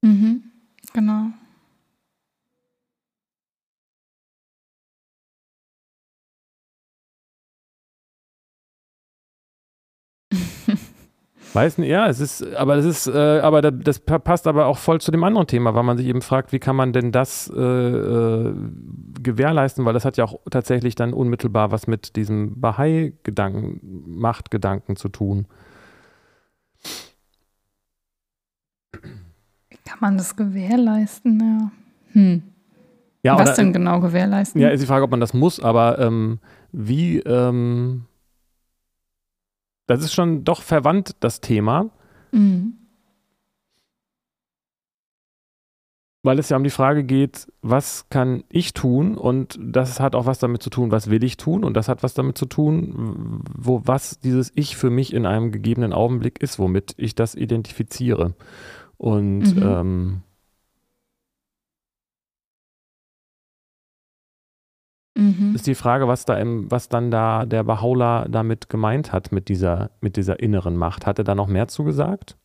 [0.02, 0.44] Mhm,
[0.94, 1.28] genau.
[11.54, 15.00] Weiß nicht, ja, es ist, aber das ist, äh, aber das passt aber auch voll
[15.00, 17.62] zu dem anderen Thema, weil man sich eben fragt, wie kann man denn das äh,
[17.62, 18.56] äh,
[19.22, 25.10] gewährleisten, weil das hat ja auch tatsächlich dann unmittelbar was mit diesem Bahai-Gedanken, Machtgedanken zu
[25.10, 25.46] tun.
[29.70, 31.40] Wie kann man das gewährleisten?
[31.40, 31.72] Ja.
[32.14, 32.44] Hm.
[33.22, 34.60] Ja, was oder, denn genau gewährleisten?
[34.60, 36.40] Ja, ist die Frage, ob man das muss, aber ähm,
[36.72, 38.06] wie, ähm,
[39.86, 41.90] das ist schon doch verwandt, das Thema.
[42.32, 42.78] Mhm.
[46.26, 49.18] Weil es ja um die Frage geht, was kann ich tun?
[49.18, 51.66] Und das hat auch was damit zu tun, was will ich tun?
[51.66, 55.52] Und das hat was damit zu tun, wo was dieses Ich für mich in einem
[55.52, 58.36] gegebenen Augenblick ist, womit ich das identifiziere.
[58.96, 59.64] Und mhm.
[59.64, 60.22] ähm,
[65.38, 65.56] Mhm.
[65.56, 69.50] Ist die Frage, was da im, was dann da der Bahá'u'lláh damit gemeint hat, mit
[69.50, 71.06] dieser, mit dieser inneren Macht.
[71.06, 72.38] Hat er da noch mehr zugesagt?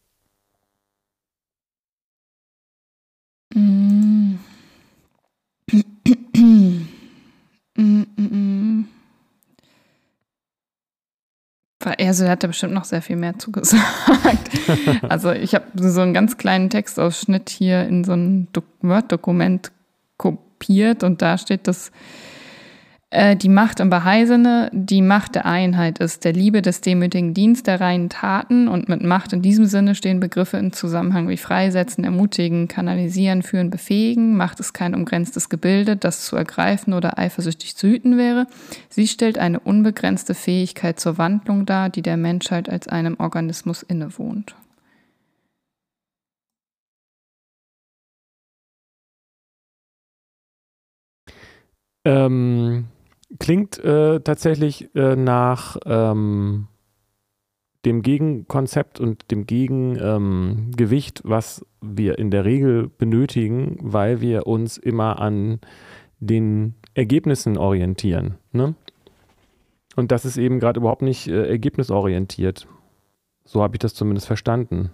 [12.09, 14.51] Also er hat da bestimmt noch sehr viel mehr zugesagt.
[15.09, 18.49] also ich habe so einen ganz kleinen Textausschnitt hier in so ein
[18.83, 19.73] Word-Dokument
[20.17, 21.93] kopiert und da steht, dass
[23.11, 27.67] äh, die Macht im Bahai-Sinne die Macht der Einheit ist, der Liebe, des demütigen Dienst,
[27.67, 28.69] der reinen Taten.
[28.69, 33.71] Und mit Macht in diesem Sinne stehen Begriffe im Zusammenhang wie freisetzen, ermutigen, kanalisieren, führen,
[33.71, 34.37] befähigen.
[34.37, 38.47] Macht ist kein umgrenztes Gebilde, das zu ergreifen oder eifersüchtig zu hüten wäre.
[38.91, 44.55] Sie stellt eine unbegrenzte Fähigkeit zur Wandlung dar, die der Menschheit als einem Organismus innewohnt.
[52.05, 52.87] Ähm,
[53.39, 56.67] Klingt äh, tatsächlich äh, nach ähm,
[57.85, 64.77] dem Gegenkonzept und dem Gegengewicht, ähm, was wir in der Regel benötigen, weil wir uns
[64.77, 65.61] immer an
[66.21, 68.35] den Ergebnissen orientieren.
[68.53, 68.75] Ne?
[69.95, 72.67] Und das ist eben gerade überhaupt nicht äh, ergebnisorientiert.
[73.45, 74.91] So habe ich das zumindest verstanden.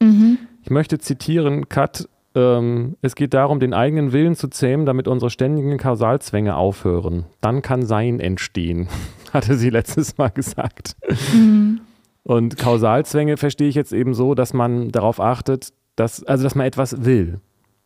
[0.00, 0.38] Mhm.
[0.62, 5.30] Ich möchte zitieren, Kat, ähm, es geht darum, den eigenen Willen zu zähmen, damit unsere
[5.30, 7.24] ständigen Kausalzwänge aufhören.
[7.40, 8.88] Dann kann Sein entstehen,
[9.32, 10.96] hatte sie letztes Mal gesagt.
[11.32, 11.80] Mhm.
[12.22, 16.66] Und Kausalzwänge verstehe ich jetzt eben so, dass man darauf achtet, dass, also dass man
[16.66, 17.40] etwas will,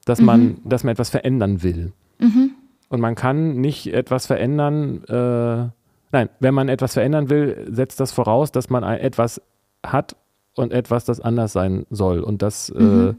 [0.05, 0.27] dass, mhm.
[0.27, 1.93] man, dass man etwas verändern will.
[2.19, 2.51] Mhm.
[2.89, 5.71] Und man kann nicht etwas verändern, äh,
[6.11, 9.41] nein, wenn man etwas verändern will, setzt das voraus, dass man etwas
[9.87, 10.17] hat
[10.57, 12.21] und etwas, das anders sein soll.
[12.21, 13.09] Und das, äh, mhm.
[13.11, 13.15] äh,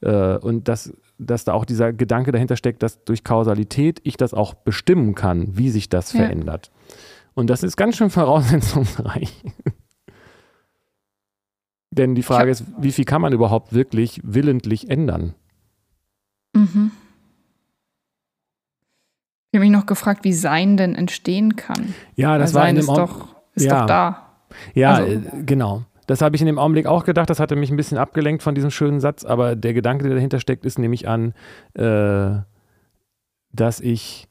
[0.00, 4.34] äh, und das, dass da auch dieser Gedanke dahinter steckt, dass durch Kausalität ich das
[4.34, 6.20] auch bestimmen kann, wie sich das ja.
[6.20, 6.70] verändert.
[7.34, 9.32] Und das ist ganz schön voraussetzungsreich.
[11.90, 15.34] Denn die Frage ist, wie viel kann man überhaupt wirklich willentlich ändern?
[16.54, 16.90] Mhm.
[19.50, 21.94] Ich habe mich noch gefragt, wie Sein denn entstehen kann.
[22.14, 23.80] Ja, das Weil war Sein in ist, doch, ist ja.
[23.80, 24.26] doch da.
[24.74, 25.84] Ja, also, äh, genau.
[26.06, 27.30] Das habe ich in dem Augenblick auch gedacht.
[27.30, 29.24] Das hatte mich ein bisschen abgelenkt von diesem schönen Satz.
[29.24, 31.34] Aber der Gedanke, der dahinter steckt, ist nämlich an,
[31.74, 32.42] äh,
[33.52, 34.28] dass ich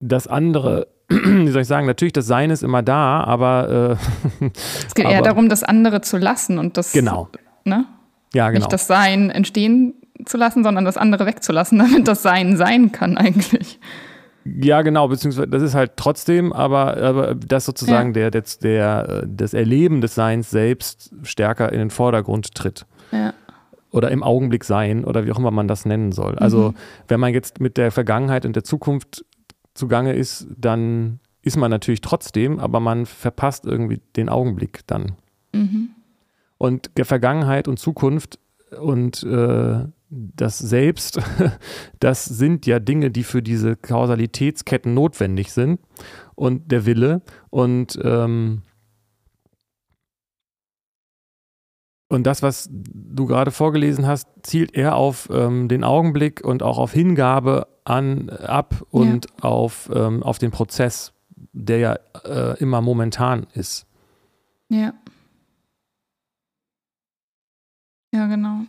[0.00, 3.98] das andere wie soll ich sagen, natürlich, das Sein ist immer da, aber.
[4.40, 4.46] Äh,
[4.86, 6.92] es geht aber, eher darum, das andere zu lassen und das.
[6.92, 7.28] Genau.
[7.64, 7.84] Ne?
[8.32, 8.60] Ja, genau.
[8.60, 13.16] Nicht das Sein entstehen zu lassen, sondern das andere wegzulassen, damit das Sein sein kann,
[13.16, 13.80] eigentlich.
[14.62, 18.30] Ja, genau, beziehungsweise das ist halt trotzdem, aber, aber das sozusagen ja.
[18.30, 22.86] der, der, der, das Erleben des Seins selbst stärker in den Vordergrund tritt.
[23.12, 23.34] Ja.
[23.90, 26.38] Oder im Augenblick sein oder wie auch immer man das nennen soll.
[26.38, 26.74] Also, mhm.
[27.08, 29.24] wenn man jetzt mit der Vergangenheit und der Zukunft
[29.74, 35.16] zugange ist, dann ist man natürlich trotzdem, aber man verpasst irgendwie den Augenblick dann.
[35.52, 35.90] Mhm.
[36.58, 38.38] Und der Vergangenheit und Zukunft
[38.78, 41.20] und äh, das Selbst,
[42.00, 45.80] das sind ja Dinge, die für diese Kausalitätsketten notwendig sind.
[46.34, 48.62] Und der Wille und ähm,
[52.12, 56.76] Und das, was du gerade vorgelesen hast, zielt eher auf ähm, den Augenblick und auch
[56.76, 59.44] auf Hingabe an, ab und ja.
[59.44, 61.12] auf, ähm, auf den Prozess,
[61.52, 63.86] der ja äh, immer momentan ist.
[64.68, 64.92] Ja.
[68.12, 68.62] Ja, genau.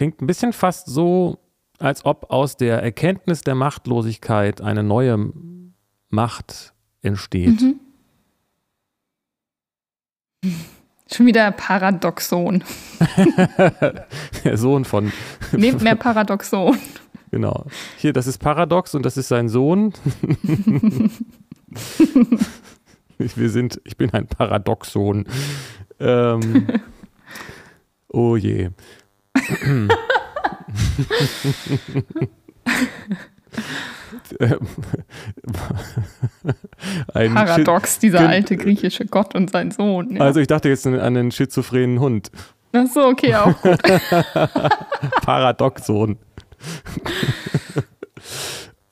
[0.00, 1.38] Klingt ein bisschen fast so,
[1.78, 5.30] als ob aus der Erkenntnis der Machtlosigkeit eine neue
[6.08, 6.72] Macht
[7.02, 7.60] entsteht.
[7.60, 7.80] Mhm.
[11.12, 12.64] Schon wieder Paradoxon.
[14.44, 15.12] Der Sohn von.
[15.52, 16.78] Nehmt mehr Paradoxon.
[17.30, 17.66] Genau.
[17.98, 19.92] Hier, das ist Paradox und das ist sein Sohn.
[23.18, 25.26] Wir sind, ich bin ein Paradoxon.
[25.98, 26.68] Ähm,
[28.08, 28.70] oh je.
[37.14, 40.16] Paradox, Schi dieser alte griechische Gott und sein Sohn.
[40.16, 40.22] Ja.
[40.22, 42.30] Also ich dachte jetzt an einen schizophrenen Hund.
[42.72, 43.82] Ach so, okay, auch gut.
[45.22, 46.18] Paradoxon.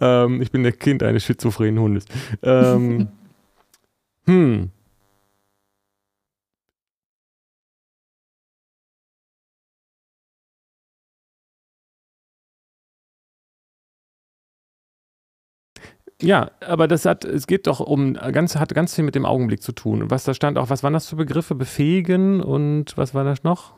[0.01, 2.07] ähm, ich bin der Kind eines schizophrenen Hundes.
[2.43, 3.09] Ähm,
[4.27, 4.71] hm.
[16.21, 19.63] Ja, aber das hat, es geht doch um, ganz, hat ganz viel mit dem Augenblick
[19.63, 20.03] zu tun.
[20.03, 21.55] Und was da stand auch, was waren das für Begriffe?
[21.55, 23.75] Befähigen und was war das noch?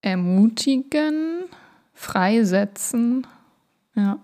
[0.00, 1.44] Ermutigen,
[1.92, 3.26] freisetzen,
[3.96, 4.18] ja.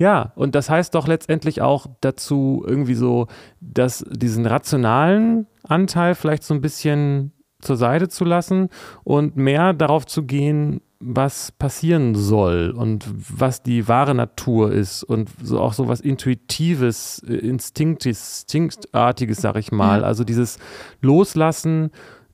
[0.00, 3.26] Ja, und das heißt doch letztendlich auch dazu irgendwie so,
[3.60, 8.68] dass diesen rationalen Anteil vielleicht so ein bisschen zur Seite zu lassen
[9.02, 15.30] und mehr darauf zu gehen, was passieren soll und was die wahre Natur ist und
[15.42, 20.02] so auch so was Intuitives, äh, Instinktartiges, sag ich mal.
[20.02, 20.58] Also dieses
[21.00, 21.90] Loslassen,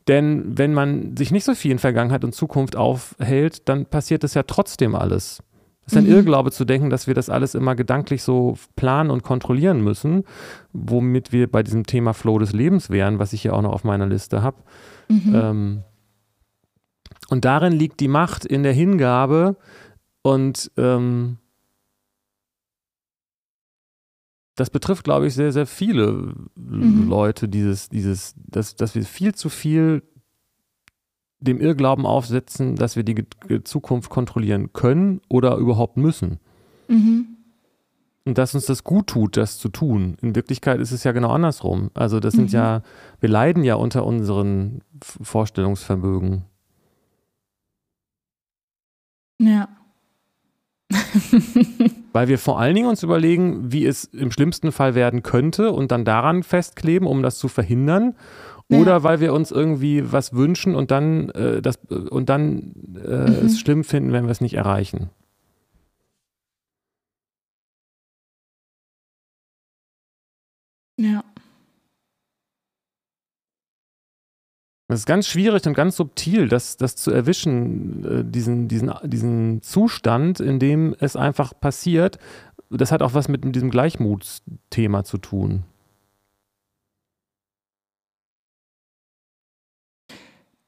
[0.09, 4.35] denn wenn man sich nicht so viel in Vergangenheit und Zukunft aufhält, dann passiert es
[4.35, 5.43] ja trotzdem alles.
[5.87, 6.13] Es ist ein mhm.
[6.13, 10.25] Irrglaube zu denken, dass wir das alles immer gedanklich so planen und kontrollieren müssen,
[10.73, 13.85] womit wir bei diesem Thema Flow des Lebens wären, was ich ja auch noch auf
[13.85, 14.57] meiner Liste habe.
[15.09, 15.35] Mhm.
[15.35, 15.83] Ähm,
[17.29, 19.57] und darin liegt die Macht in der Hingabe
[20.23, 21.39] und ähm,
[24.57, 27.09] das betrifft, glaube ich, sehr, sehr viele mhm.
[27.09, 30.03] Leute, dieses, dieses, dass, dass wir viel zu viel
[31.41, 33.25] dem Irrglauben aufsetzen, dass wir die
[33.65, 36.39] Zukunft kontrollieren können oder überhaupt müssen.
[36.89, 37.29] Mhm.
[38.25, 40.17] Und dass uns das gut tut, das zu tun.
[40.23, 41.91] In Wirklichkeit ist es ja genau andersrum.
[41.93, 42.59] Also das sind mhm.
[42.59, 42.83] ja,
[43.21, 46.45] wir leiden ja unter unseren Vorstellungsvermögen.
[49.39, 49.69] Ja.
[52.13, 55.91] Weil wir vor allen Dingen uns überlegen, wie es im schlimmsten Fall werden könnte und
[55.91, 58.15] dann daran festkleben, um das zu verhindern.
[58.71, 59.03] Oder ja.
[59.03, 63.47] weil wir uns irgendwie was wünschen und dann, äh, das, und dann äh, mhm.
[63.47, 65.11] es schlimm finden, wenn wir es nicht erreichen.
[70.97, 71.25] Ja.
[74.89, 79.63] Es ist ganz schwierig und ganz subtil, das, das zu erwischen, äh, diesen, diesen, diesen
[79.63, 82.19] Zustand, in dem es einfach passiert.
[82.69, 85.65] Das hat auch was mit diesem Gleichmutsthema zu tun.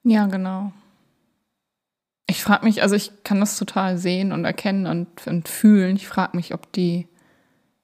[0.03, 0.73] Ja, genau.
[2.27, 5.97] Ich frage mich, also ich kann das total sehen und erkennen und, und fühlen.
[5.97, 7.07] Ich frage mich, ob die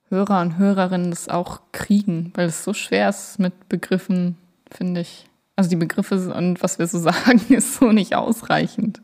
[0.09, 4.39] Hörer und Hörerinnen das auch kriegen, weil es so schwer ist mit Begriffen,
[4.71, 5.27] finde ich.
[5.63, 9.01] Also die Begriffe und was wir so sagen, ist so nicht ausreichend.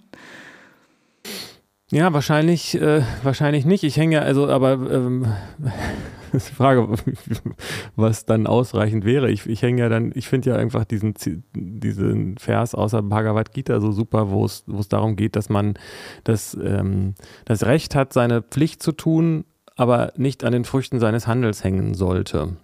[1.92, 3.84] Ja, wahrscheinlich, äh, wahrscheinlich nicht.
[3.84, 5.26] Ich hänge ja, also, aber ähm,
[6.32, 6.88] ist die Frage,
[7.94, 9.30] was dann ausreichend wäre.
[9.30, 11.14] Ich, ich hänge ja dann, ich finde ja einfach diesen,
[11.54, 15.74] diesen Vers außer Bhagavad Gita so super, wo es, darum geht, dass man
[16.24, 19.44] das, ähm, das Recht hat, seine Pflicht zu tun,
[19.76, 22.56] aber nicht an den Früchten seines Handels hängen sollte.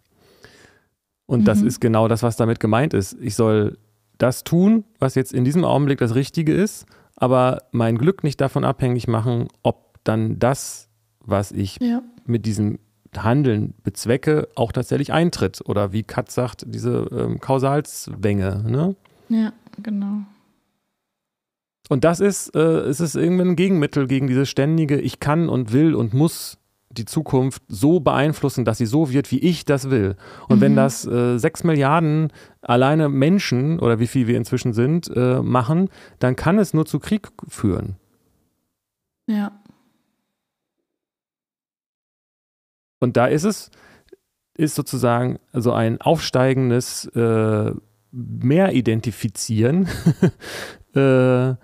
[1.26, 1.44] Und mhm.
[1.44, 3.16] das ist genau das, was damit gemeint ist.
[3.20, 3.78] Ich soll
[4.18, 8.64] das tun, was jetzt in diesem Augenblick das Richtige ist, aber mein Glück nicht davon
[8.64, 10.88] abhängig machen, ob dann das,
[11.20, 12.02] was ich ja.
[12.26, 12.78] mit diesem
[13.16, 15.60] Handeln bezwecke, auch tatsächlich eintritt.
[15.64, 18.64] Oder wie Kat sagt, diese ähm, Kausalzwänge.
[18.66, 18.96] Ne?
[19.28, 19.52] Ja,
[19.82, 20.22] genau.
[21.88, 25.72] Und das ist, äh, ist es irgendwie ein Gegenmittel gegen dieses ständige Ich kann und
[25.72, 26.58] will und muss
[26.94, 30.16] die Zukunft so beeinflussen, dass sie so wird, wie ich das will.
[30.48, 30.60] Und mhm.
[30.60, 32.32] wenn das äh, sechs Milliarden
[32.62, 36.98] alleine Menschen oder wie viel wir inzwischen sind, äh, machen, dann kann es nur zu
[36.98, 37.96] Krieg führen.
[39.26, 39.52] Ja.
[43.00, 43.70] Und da ist es,
[44.56, 47.72] ist sozusagen so ein aufsteigendes äh,
[48.12, 49.88] Mehr-Identifizieren
[50.94, 51.54] äh,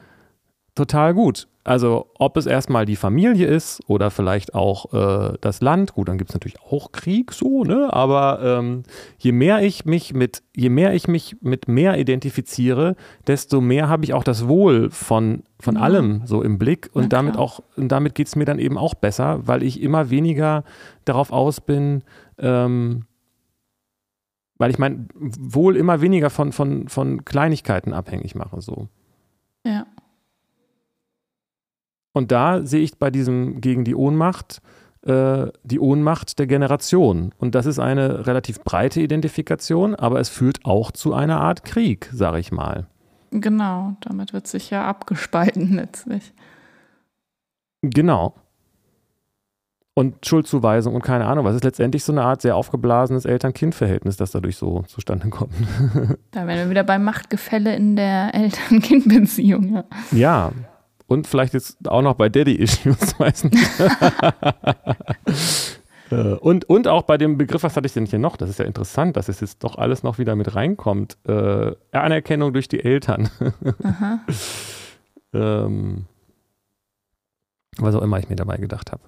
[0.74, 1.48] total gut.
[1.62, 6.16] Also ob es erstmal die Familie ist oder vielleicht auch äh, das Land, gut, dann
[6.16, 7.92] gibt es natürlich auch Krieg, so, ne?
[7.92, 8.84] Aber ähm,
[9.18, 12.96] je mehr ich mich mit, je mehr ich mich mit mehr identifiziere,
[13.26, 15.82] desto mehr habe ich auch das Wohl von, von ja.
[15.82, 18.78] allem so im Blick und Na, damit auch, und damit geht es mir dann eben
[18.78, 20.64] auch besser, weil ich immer weniger
[21.04, 22.04] darauf aus bin,
[22.38, 23.04] ähm,
[24.56, 28.62] weil ich mein Wohl immer weniger von, von, von Kleinigkeiten abhängig mache.
[28.62, 28.88] So.
[29.66, 29.86] Ja.
[32.12, 34.60] Und da sehe ich bei diesem gegen die Ohnmacht
[35.06, 37.32] äh, die Ohnmacht der Generation.
[37.38, 42.10] Und das ist eine relativ breite Identifikation, aber es führt auch zu einer Art Krieg,
[42.12, 42.86] sage ich mal.
[43.30, 46.34] Genau, damit wird sich ja abgespalten letztlich.
[47.82, 48.34] Genau.
[49.94, 54.30] Und Schuldzuweisung und keine Ahnung, was ist letztendlich so eine Art sehr aufgeblasenes Eltern-Kind-Verhältnis, das
[54.30, 55.52] dadurch so zustande kommt.
[56.30, 59.74] da wären wir wieder beim Machtgefälle in der Eltern-Kind-Beziehung.
[59.74, 59.84] Ja.
[60.12, 60.52] ja,
[61.10, 63.66] und vielleicht jetzt auch noch bei Daddy-Issues, weiß nicht.
[66.12, 68.36] Äh, und, und auch bei dem Begriff, was hatte ich denn hier noch?
[68.36, 71.16] Das ist ja interessant, dass es jetzt doch alles noch wieder mit reinkommt.
[71.24, 73.30] Äh, Anerkennung durch die Eltern.
[75.32, 76.06] ähm,
[77.78, 79.04] was auch immer ich mir dabei gedacht habe.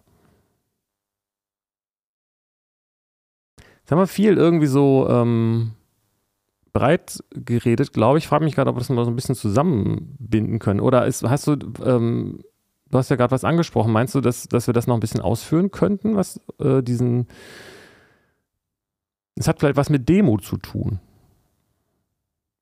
[3.81, 5.73] Jetzt haben wir viel irgendwie so ähm,
[6.73, 8.27] breit geredet, glaube ich.
[8.27, 10.81] Frage mich gerade, ob wir das mal so ein bisschen zusammenbinden können.
[10.81, 12.41] Oder ist, hast du, ähm,
[12.91, 13.93] du hast ja gerade was angesprochen.
[13.93, 17.27] Meinst du, dass, dass wir das noch ein bisschen ausführen könnten, was äh, diesen.
[19.35, 21.01] Es hat vielleicht was mit Demut zu tun.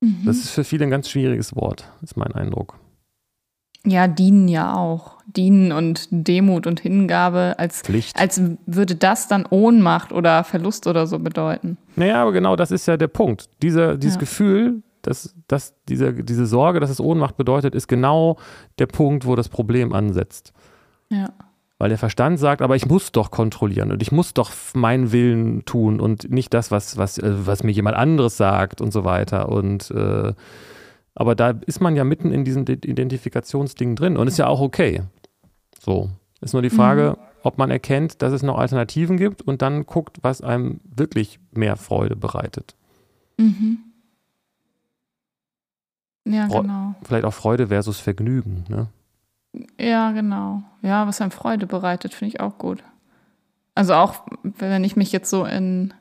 [0.00, 0.22] Mhm.
[0.24, 2.79] Das ist für viele ein ganz schwieriges Wort, ist mein Eindruck.
[3.86, 5.20] Ja, dienen ja auch.
[5.26, 8.18] Dienen und Demut und Hingabe als Pflicht.
[8.18, 11.78] Als würde das dann Ohnmacht oder Verlust oder so bedeuten.
[11.96, 13.48] Naja, aber genau das ist ja der Punkt.
[13.62, 14.20] Dieser, dieses ja.
[14.20, 18.38] Gefühl, dass, dass diese, diese Sorge, dass es Ohnmacht bedeutet, ist genau
[18.78, 20.52] der Punkt, wo das Problem ansetzt.
[21.10, 21.30] Ja.
[21.78, 25.64] Weil der Verstand sagt, aber ich muss doch kontrollieren und ich muss doch meinen Willen
[25.64, 29.48] tun und nicht das, was, was, äh, was mir jemand anderes sagt und so weiter.
[29.48, 30.34] Und äh,
[31.14, 35.02] aber da ist man ja mitten in diesem Identifikationsding drin und ist ja auch okay.
[35.78, 36.10] So.
[36.40, 37.24] Ist nur die Frage, mhm.
[37.42, 41.76] ob man erkennt, dass es noch Alternativen gibt und dann guckt, was einem wirklich mehr
[41.76, 42.74] Freude bereitet.
[43.36, 43.78] Mhm.
[46.24, 46.94] Ja, Fre genau.
[47.02, 48.88] Vielleicht auch Freude versus Vergnügen, ne?
[49.78, 50.62] Ja, genau.
[50.80, 52.82] Ja, was einem Freude bereitet, finde ich auch gut.
[53.74, 55.92] Also auch, wenn ich mich jetzt so in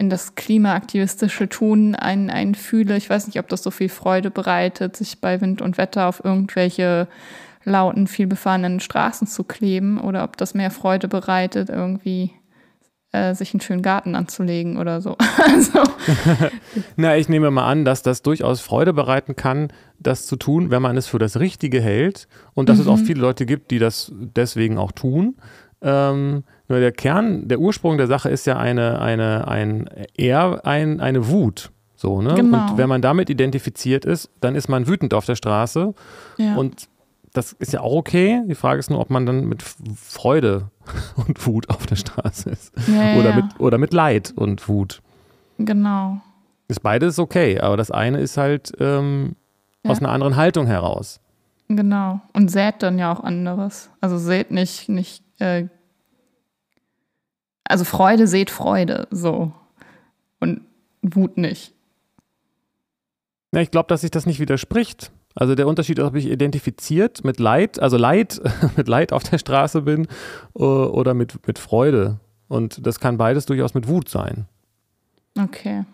[0.00, 2.96] in das klimaaktivistische Tun ein, einfühle.
[2.96, 6.24] Ich weiß nicht, ob das so viel Freude bereitet, sich bei Wind und Wetter auf
[6.24, 7.06] irgendwelche
[7.64, 12.30] lauten, viel befahrenen Straßen zu kleben oder ob das mehr Freude bereitet, irgendwie
[13.12, 15.18] äh, sich einen schönen Garten anzulegen oder so.
[15.36, 15.82] also.
[16.96, 20.80] Na, ich nehme mal an, dass das durchaus Freude bereiten kann, das zu tun, wenn
[20.80, 22.82] man es für das Richtige hält und dass mhm.
[22.82, 23.04] es auch mhm.
[23.04, 25.36] viele Leute gibt, die das deswegen auch tun.
[25.82, 31.00] Ähm, nur der Kern, der Ursprung der Sache ist ja eine, eine, ein, eher ein,
[31.00, 31.70] eine Wut.
[31.96, 32.34] So, ne?
[32.34, 32.70] Genau.
[32.70, 35.94] Und wenn man damit identifiziert ist, dann ist man wütend auf der Straße.
[36.38, 36.56] Ja.
[36.56, 36.88] Und
[37.32, 38.42] das ist ja auch okay.
[38.46, 40.70] Die Frage ist nur, ob man dann mit Freude
[41.16, 42.72] und Wut auf der Straße ist.
[42.88, 43.36] Ja, oder, ja.
[43.36, 45.02] Mit, oder mit Leid und Wut.
[45.58, 46.20] Genau.
[46.68, 49.34] Ist beides okay, aber das eine ist halt ähm,
[49.84, 51.20] aus einer anderen Haltung heraus.
[51.68, 52.20] Genau.
[52.32, 53.90] Und sät dann ja auch anderes.
[54.00, 55.66] Also sät nicht, nicht äh,
[57.64, 59.52] also Freude sät Freude, so.
[60.40, 60.62] Und
[61.02, 61.72] Wut nicht.
[63.52, 65.10] Ja, ich glaube, dass sich das nicht widerspricht.
[65.34, 68.40] Also der Unterschied ist, ob ich identifiziert mit Leid, also Leid,
[68.76, 70.08] mit Leid auf der Straße bin
[70.54, 72.18] oder mit, mit Freude.
[72.48, 74.46] Und das kann beides durchaus mit Wut sein.
[75.38, 75.84] Okay.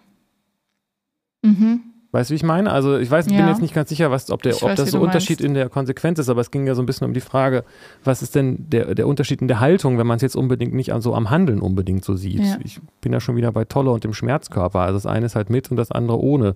[1.42, 1.82] Mhm.
[2.12, 2.70] Weißt du, wie ich meine?
[2.70, 3.36] Also ich weiß, ja.
[3.36, 6.18] bin jetzt nicht ganz sicher, was, ob, der, ob das so Unterschied in der Konsequenz
[6.18, 7.64] ist, aber es ging ja so ein bisschen um die Frage,
[8.04, 10.92] was ist denn der, der Unterschied in der Haltung, wenn man es jetzt unbedingt nicht
[10.98, 12.40] so am Handeln unbedingt so sieht.
[12.40, 12.58] Ja.
[12.62, 14.80] Ich bin ja schon wieder bei Tolle und dem Schmerzkörper.
[14.80, 16.54] Also das eine ist halt mit und das andere ohne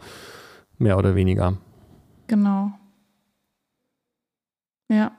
[0.78, 1.58] mehr oder weniger.
[2.26, 2.72] Genau.
[4.88, 5.12] Ja.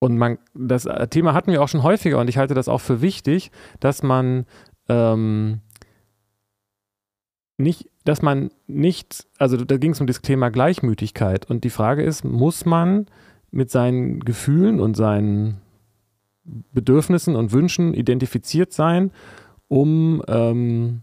[0.00, 3.02] Und man, das Thema hatten wir auch schon häufiger und ich halte das auch für
[3.02, 3.50] wichtig,
[3.80, 4.46] dass man
[4.88, 5.60] ähm,
[7.58, 12.02] nicht, dass man nicht, also da ging es um das Thema Gleichmütigkeit und die Frage
[12.02, 13.06] ist, muss man
[13.50, 15.60] mit seinen Gefühlen und seinen
[16.44, 19.10] Bedürfnissen und Wünschen identifiziert sein,
[19.68, 21.02] um ähm,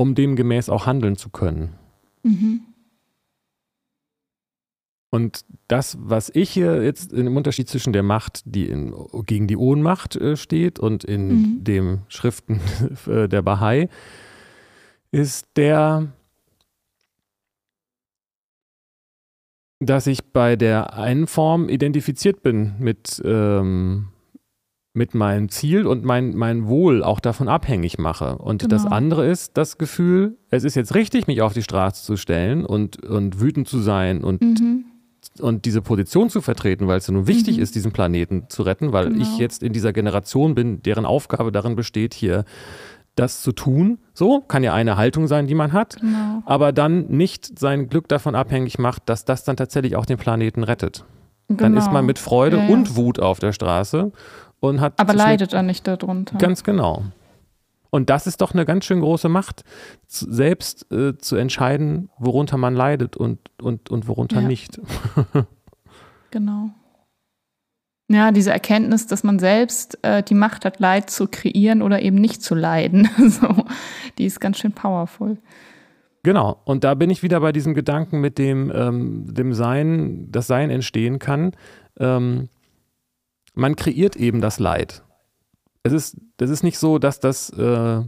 [0.00, 1.74] um demgemäß auch handeln zu können.
[2.22, 2.62] Mhm.
[5.10, 8.94] Und das, was ich hier jetzt im Unterschied zwischen der Macht, die in,
[9.26, 11.64] gegen die Ohnmacht äh, steht und in mhm.
[11.64, 12.60] den Schriften
[13.06, 13.88] äh, der Bahai,
[15.12, 16.08] ist der,
[19.80, 24.08] dass ich bei der einen Form identifiziert bin mit ähm,
[24.92, 28.38] mit meinem Ziel und mein, mein Wohl auch davon abhängig mache.
[28.38, 28.70] Und genau.
[28.70, 32.66] das andere ist das Gefühl, es ist jetzt richtig, mich auf die Straße zu stellen
[32.66, 34.84] und, und wütend zu sein und, mhm.
[35.38, 37.62] und diese Position zu vertreten, weil es ja nun wichtig mhm.
[37.62, 39.22] ist, diesen Planeten zu retten, weil genau.
[39.22, 42.44] ich jetzt in dieser Generation bin, deren Aufgabe darin besteht, hier
[43.14, 43.98] das zu tun.
[44.14, 46.42] So kann ja eine Haltung sein, die man hat, genau.
[46.46, 50.62] aber dann nicht sein Glück davon abhängig macht, dass das dann tatsächlich auch den Planeten
[50.64, 51.04] rettet.
[51.48, 51.62] Genau.
[51.62, 52.06] Dann ist man genau.
[52.06, 52.72] mit Freude ja, ja.
[52.72, 54.12] und Wut auf der Straße
[54.60, 54.98] und hat.
[54.98, 56.38] Aber leidet er nicht darunter.
[56.38, 57.02] Ganz genau.
[57.90, 59.64] Und das ist doch eine ganz schön große Macht,
[60.06, 64.46] selbst äh, zu entscheiden, worunter man leidet und, und, und worunter ja.
[64.46, 64.80] nicht.
[66.30, 66.70] genau.
[68.12, 72.16] Ja, diese Erkenntnis, dass man selbst äh, die Macht hat, Leid zu kreieren oder eben
[72.16, 73.64] nicht zu leiden, so,
[74.18, 75.38] die ist ganz schön powerful.
[76.24, 80.48] Genau, und da bin ich wieder bei diesem Gedanken mit dem, ähm, dem Sein, das
[80.48, 81.52] Sein entstehen kann.
[82.00, 82.48] Ähm,
[83.54, 85.04] man kreiert eben das Leid.
[85.84, 88.02] Es ist, das ist nicht so, dass das, äh,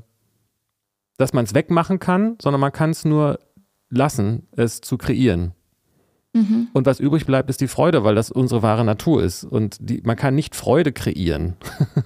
[1.16, 3.38] dass man es wegmachen kann, sondern man kann es nur
[3.88, 5.53] lassen, es zu kreieren.
[6.33, 6.68] Mhm.
[6.72, 9.45] Und was übrig bleibt, ist die Freude, weil das unsere wahre Natur ist.
[9.45, 11.57] Und die, man kann nicht Freude kreieren.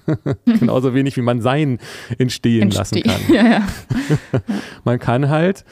[0.45, 1.79] Genauso wenig, wie man Sein
[2.17, 3.21] entstehen Entste lassen kann.
[3.33, 3.67] ja, ja.
[4.83, 5.63] man kann halt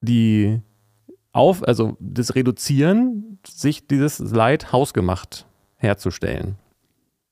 [0.00, 0.60] die
[1.32, 6.56] auf, also das Reduzieren, sich dieses Leid hausgemacht herzustellen.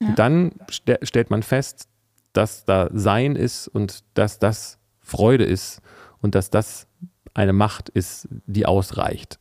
[0.01, 0.13] Ja.
[0.13, 1.89] dann st stellt man fest,
[2.33, 5.81] dass da Sein ist und dass das Freude ist
[6.21, 6.87] und dass das
[7.35, 9.41] eine Macht ist, die ausreicht.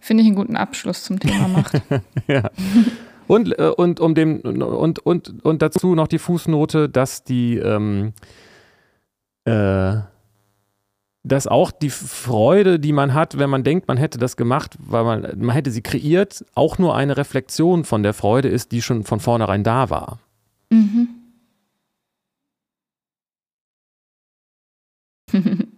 [0.00, 1.80] Finde ich einen guten Abschluss zum Thema Macht.
[2.26, 2.50] ja.
[3.26, 8.12] Und, äh, und, um dem, und, und, und dazu noch die Fußnote, dass die ähm,
[9.44, 10.00] äh,
[11.22, 15.04] dass auch die Freude, die man hat, wenn man denkt, man hätte das gemacht, weil
[15.04, 19.04] man, man hätte sie kreiert, auch nur eine Reflexion von der Freude ist, die schon
[19.04, 20.18] von vornherein da war.
[20.70, 21.08] Mhm.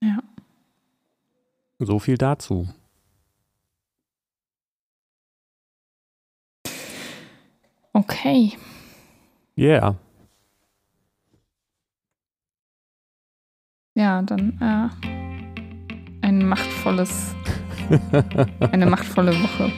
[0.00, 0.22] ja.
[1.80, 2.68] So viel dazu.
[7.92, 8.52] Okay.
[9.56, 9.96] Yeah.
[13.94, 17.34] Ja, dann äh, ein machtvolles,
[18.72, 19.72] eine machtvolle Woche.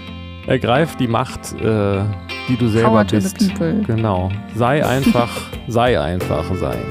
[0.47, 2.05] Ergreif die Macht, äh,
[2.49, 3.39] die du selber Power bist.
[3.87, 4.31] Genau.
[4.55, 5.31] Sei einfach,
[5.69, 6.83] sei einfach sein.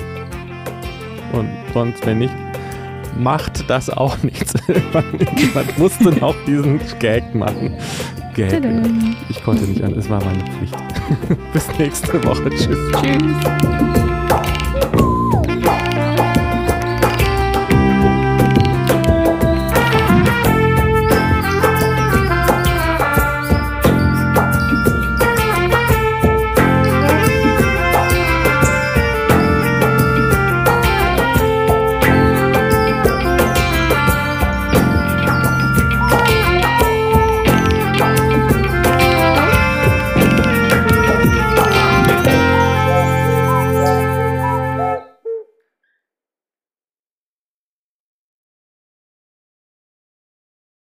[1.33, 2.33] Und sonst, wenn nicht,
[3.19, 4.53] macht das auch nichts.
[4.93, 5.03] man,
[5.53, 7.73] man musste noch diesen Gag machen.
[8.35, 8.61] Gag.
[9.29, 10.77] Ich konnte nicht an, es war meine Pflicht.
[11.53, 12.49] Bis nächste Woche.
[12.49, 12.77] Tschüss.
[13.01, 13.98] Tschüss.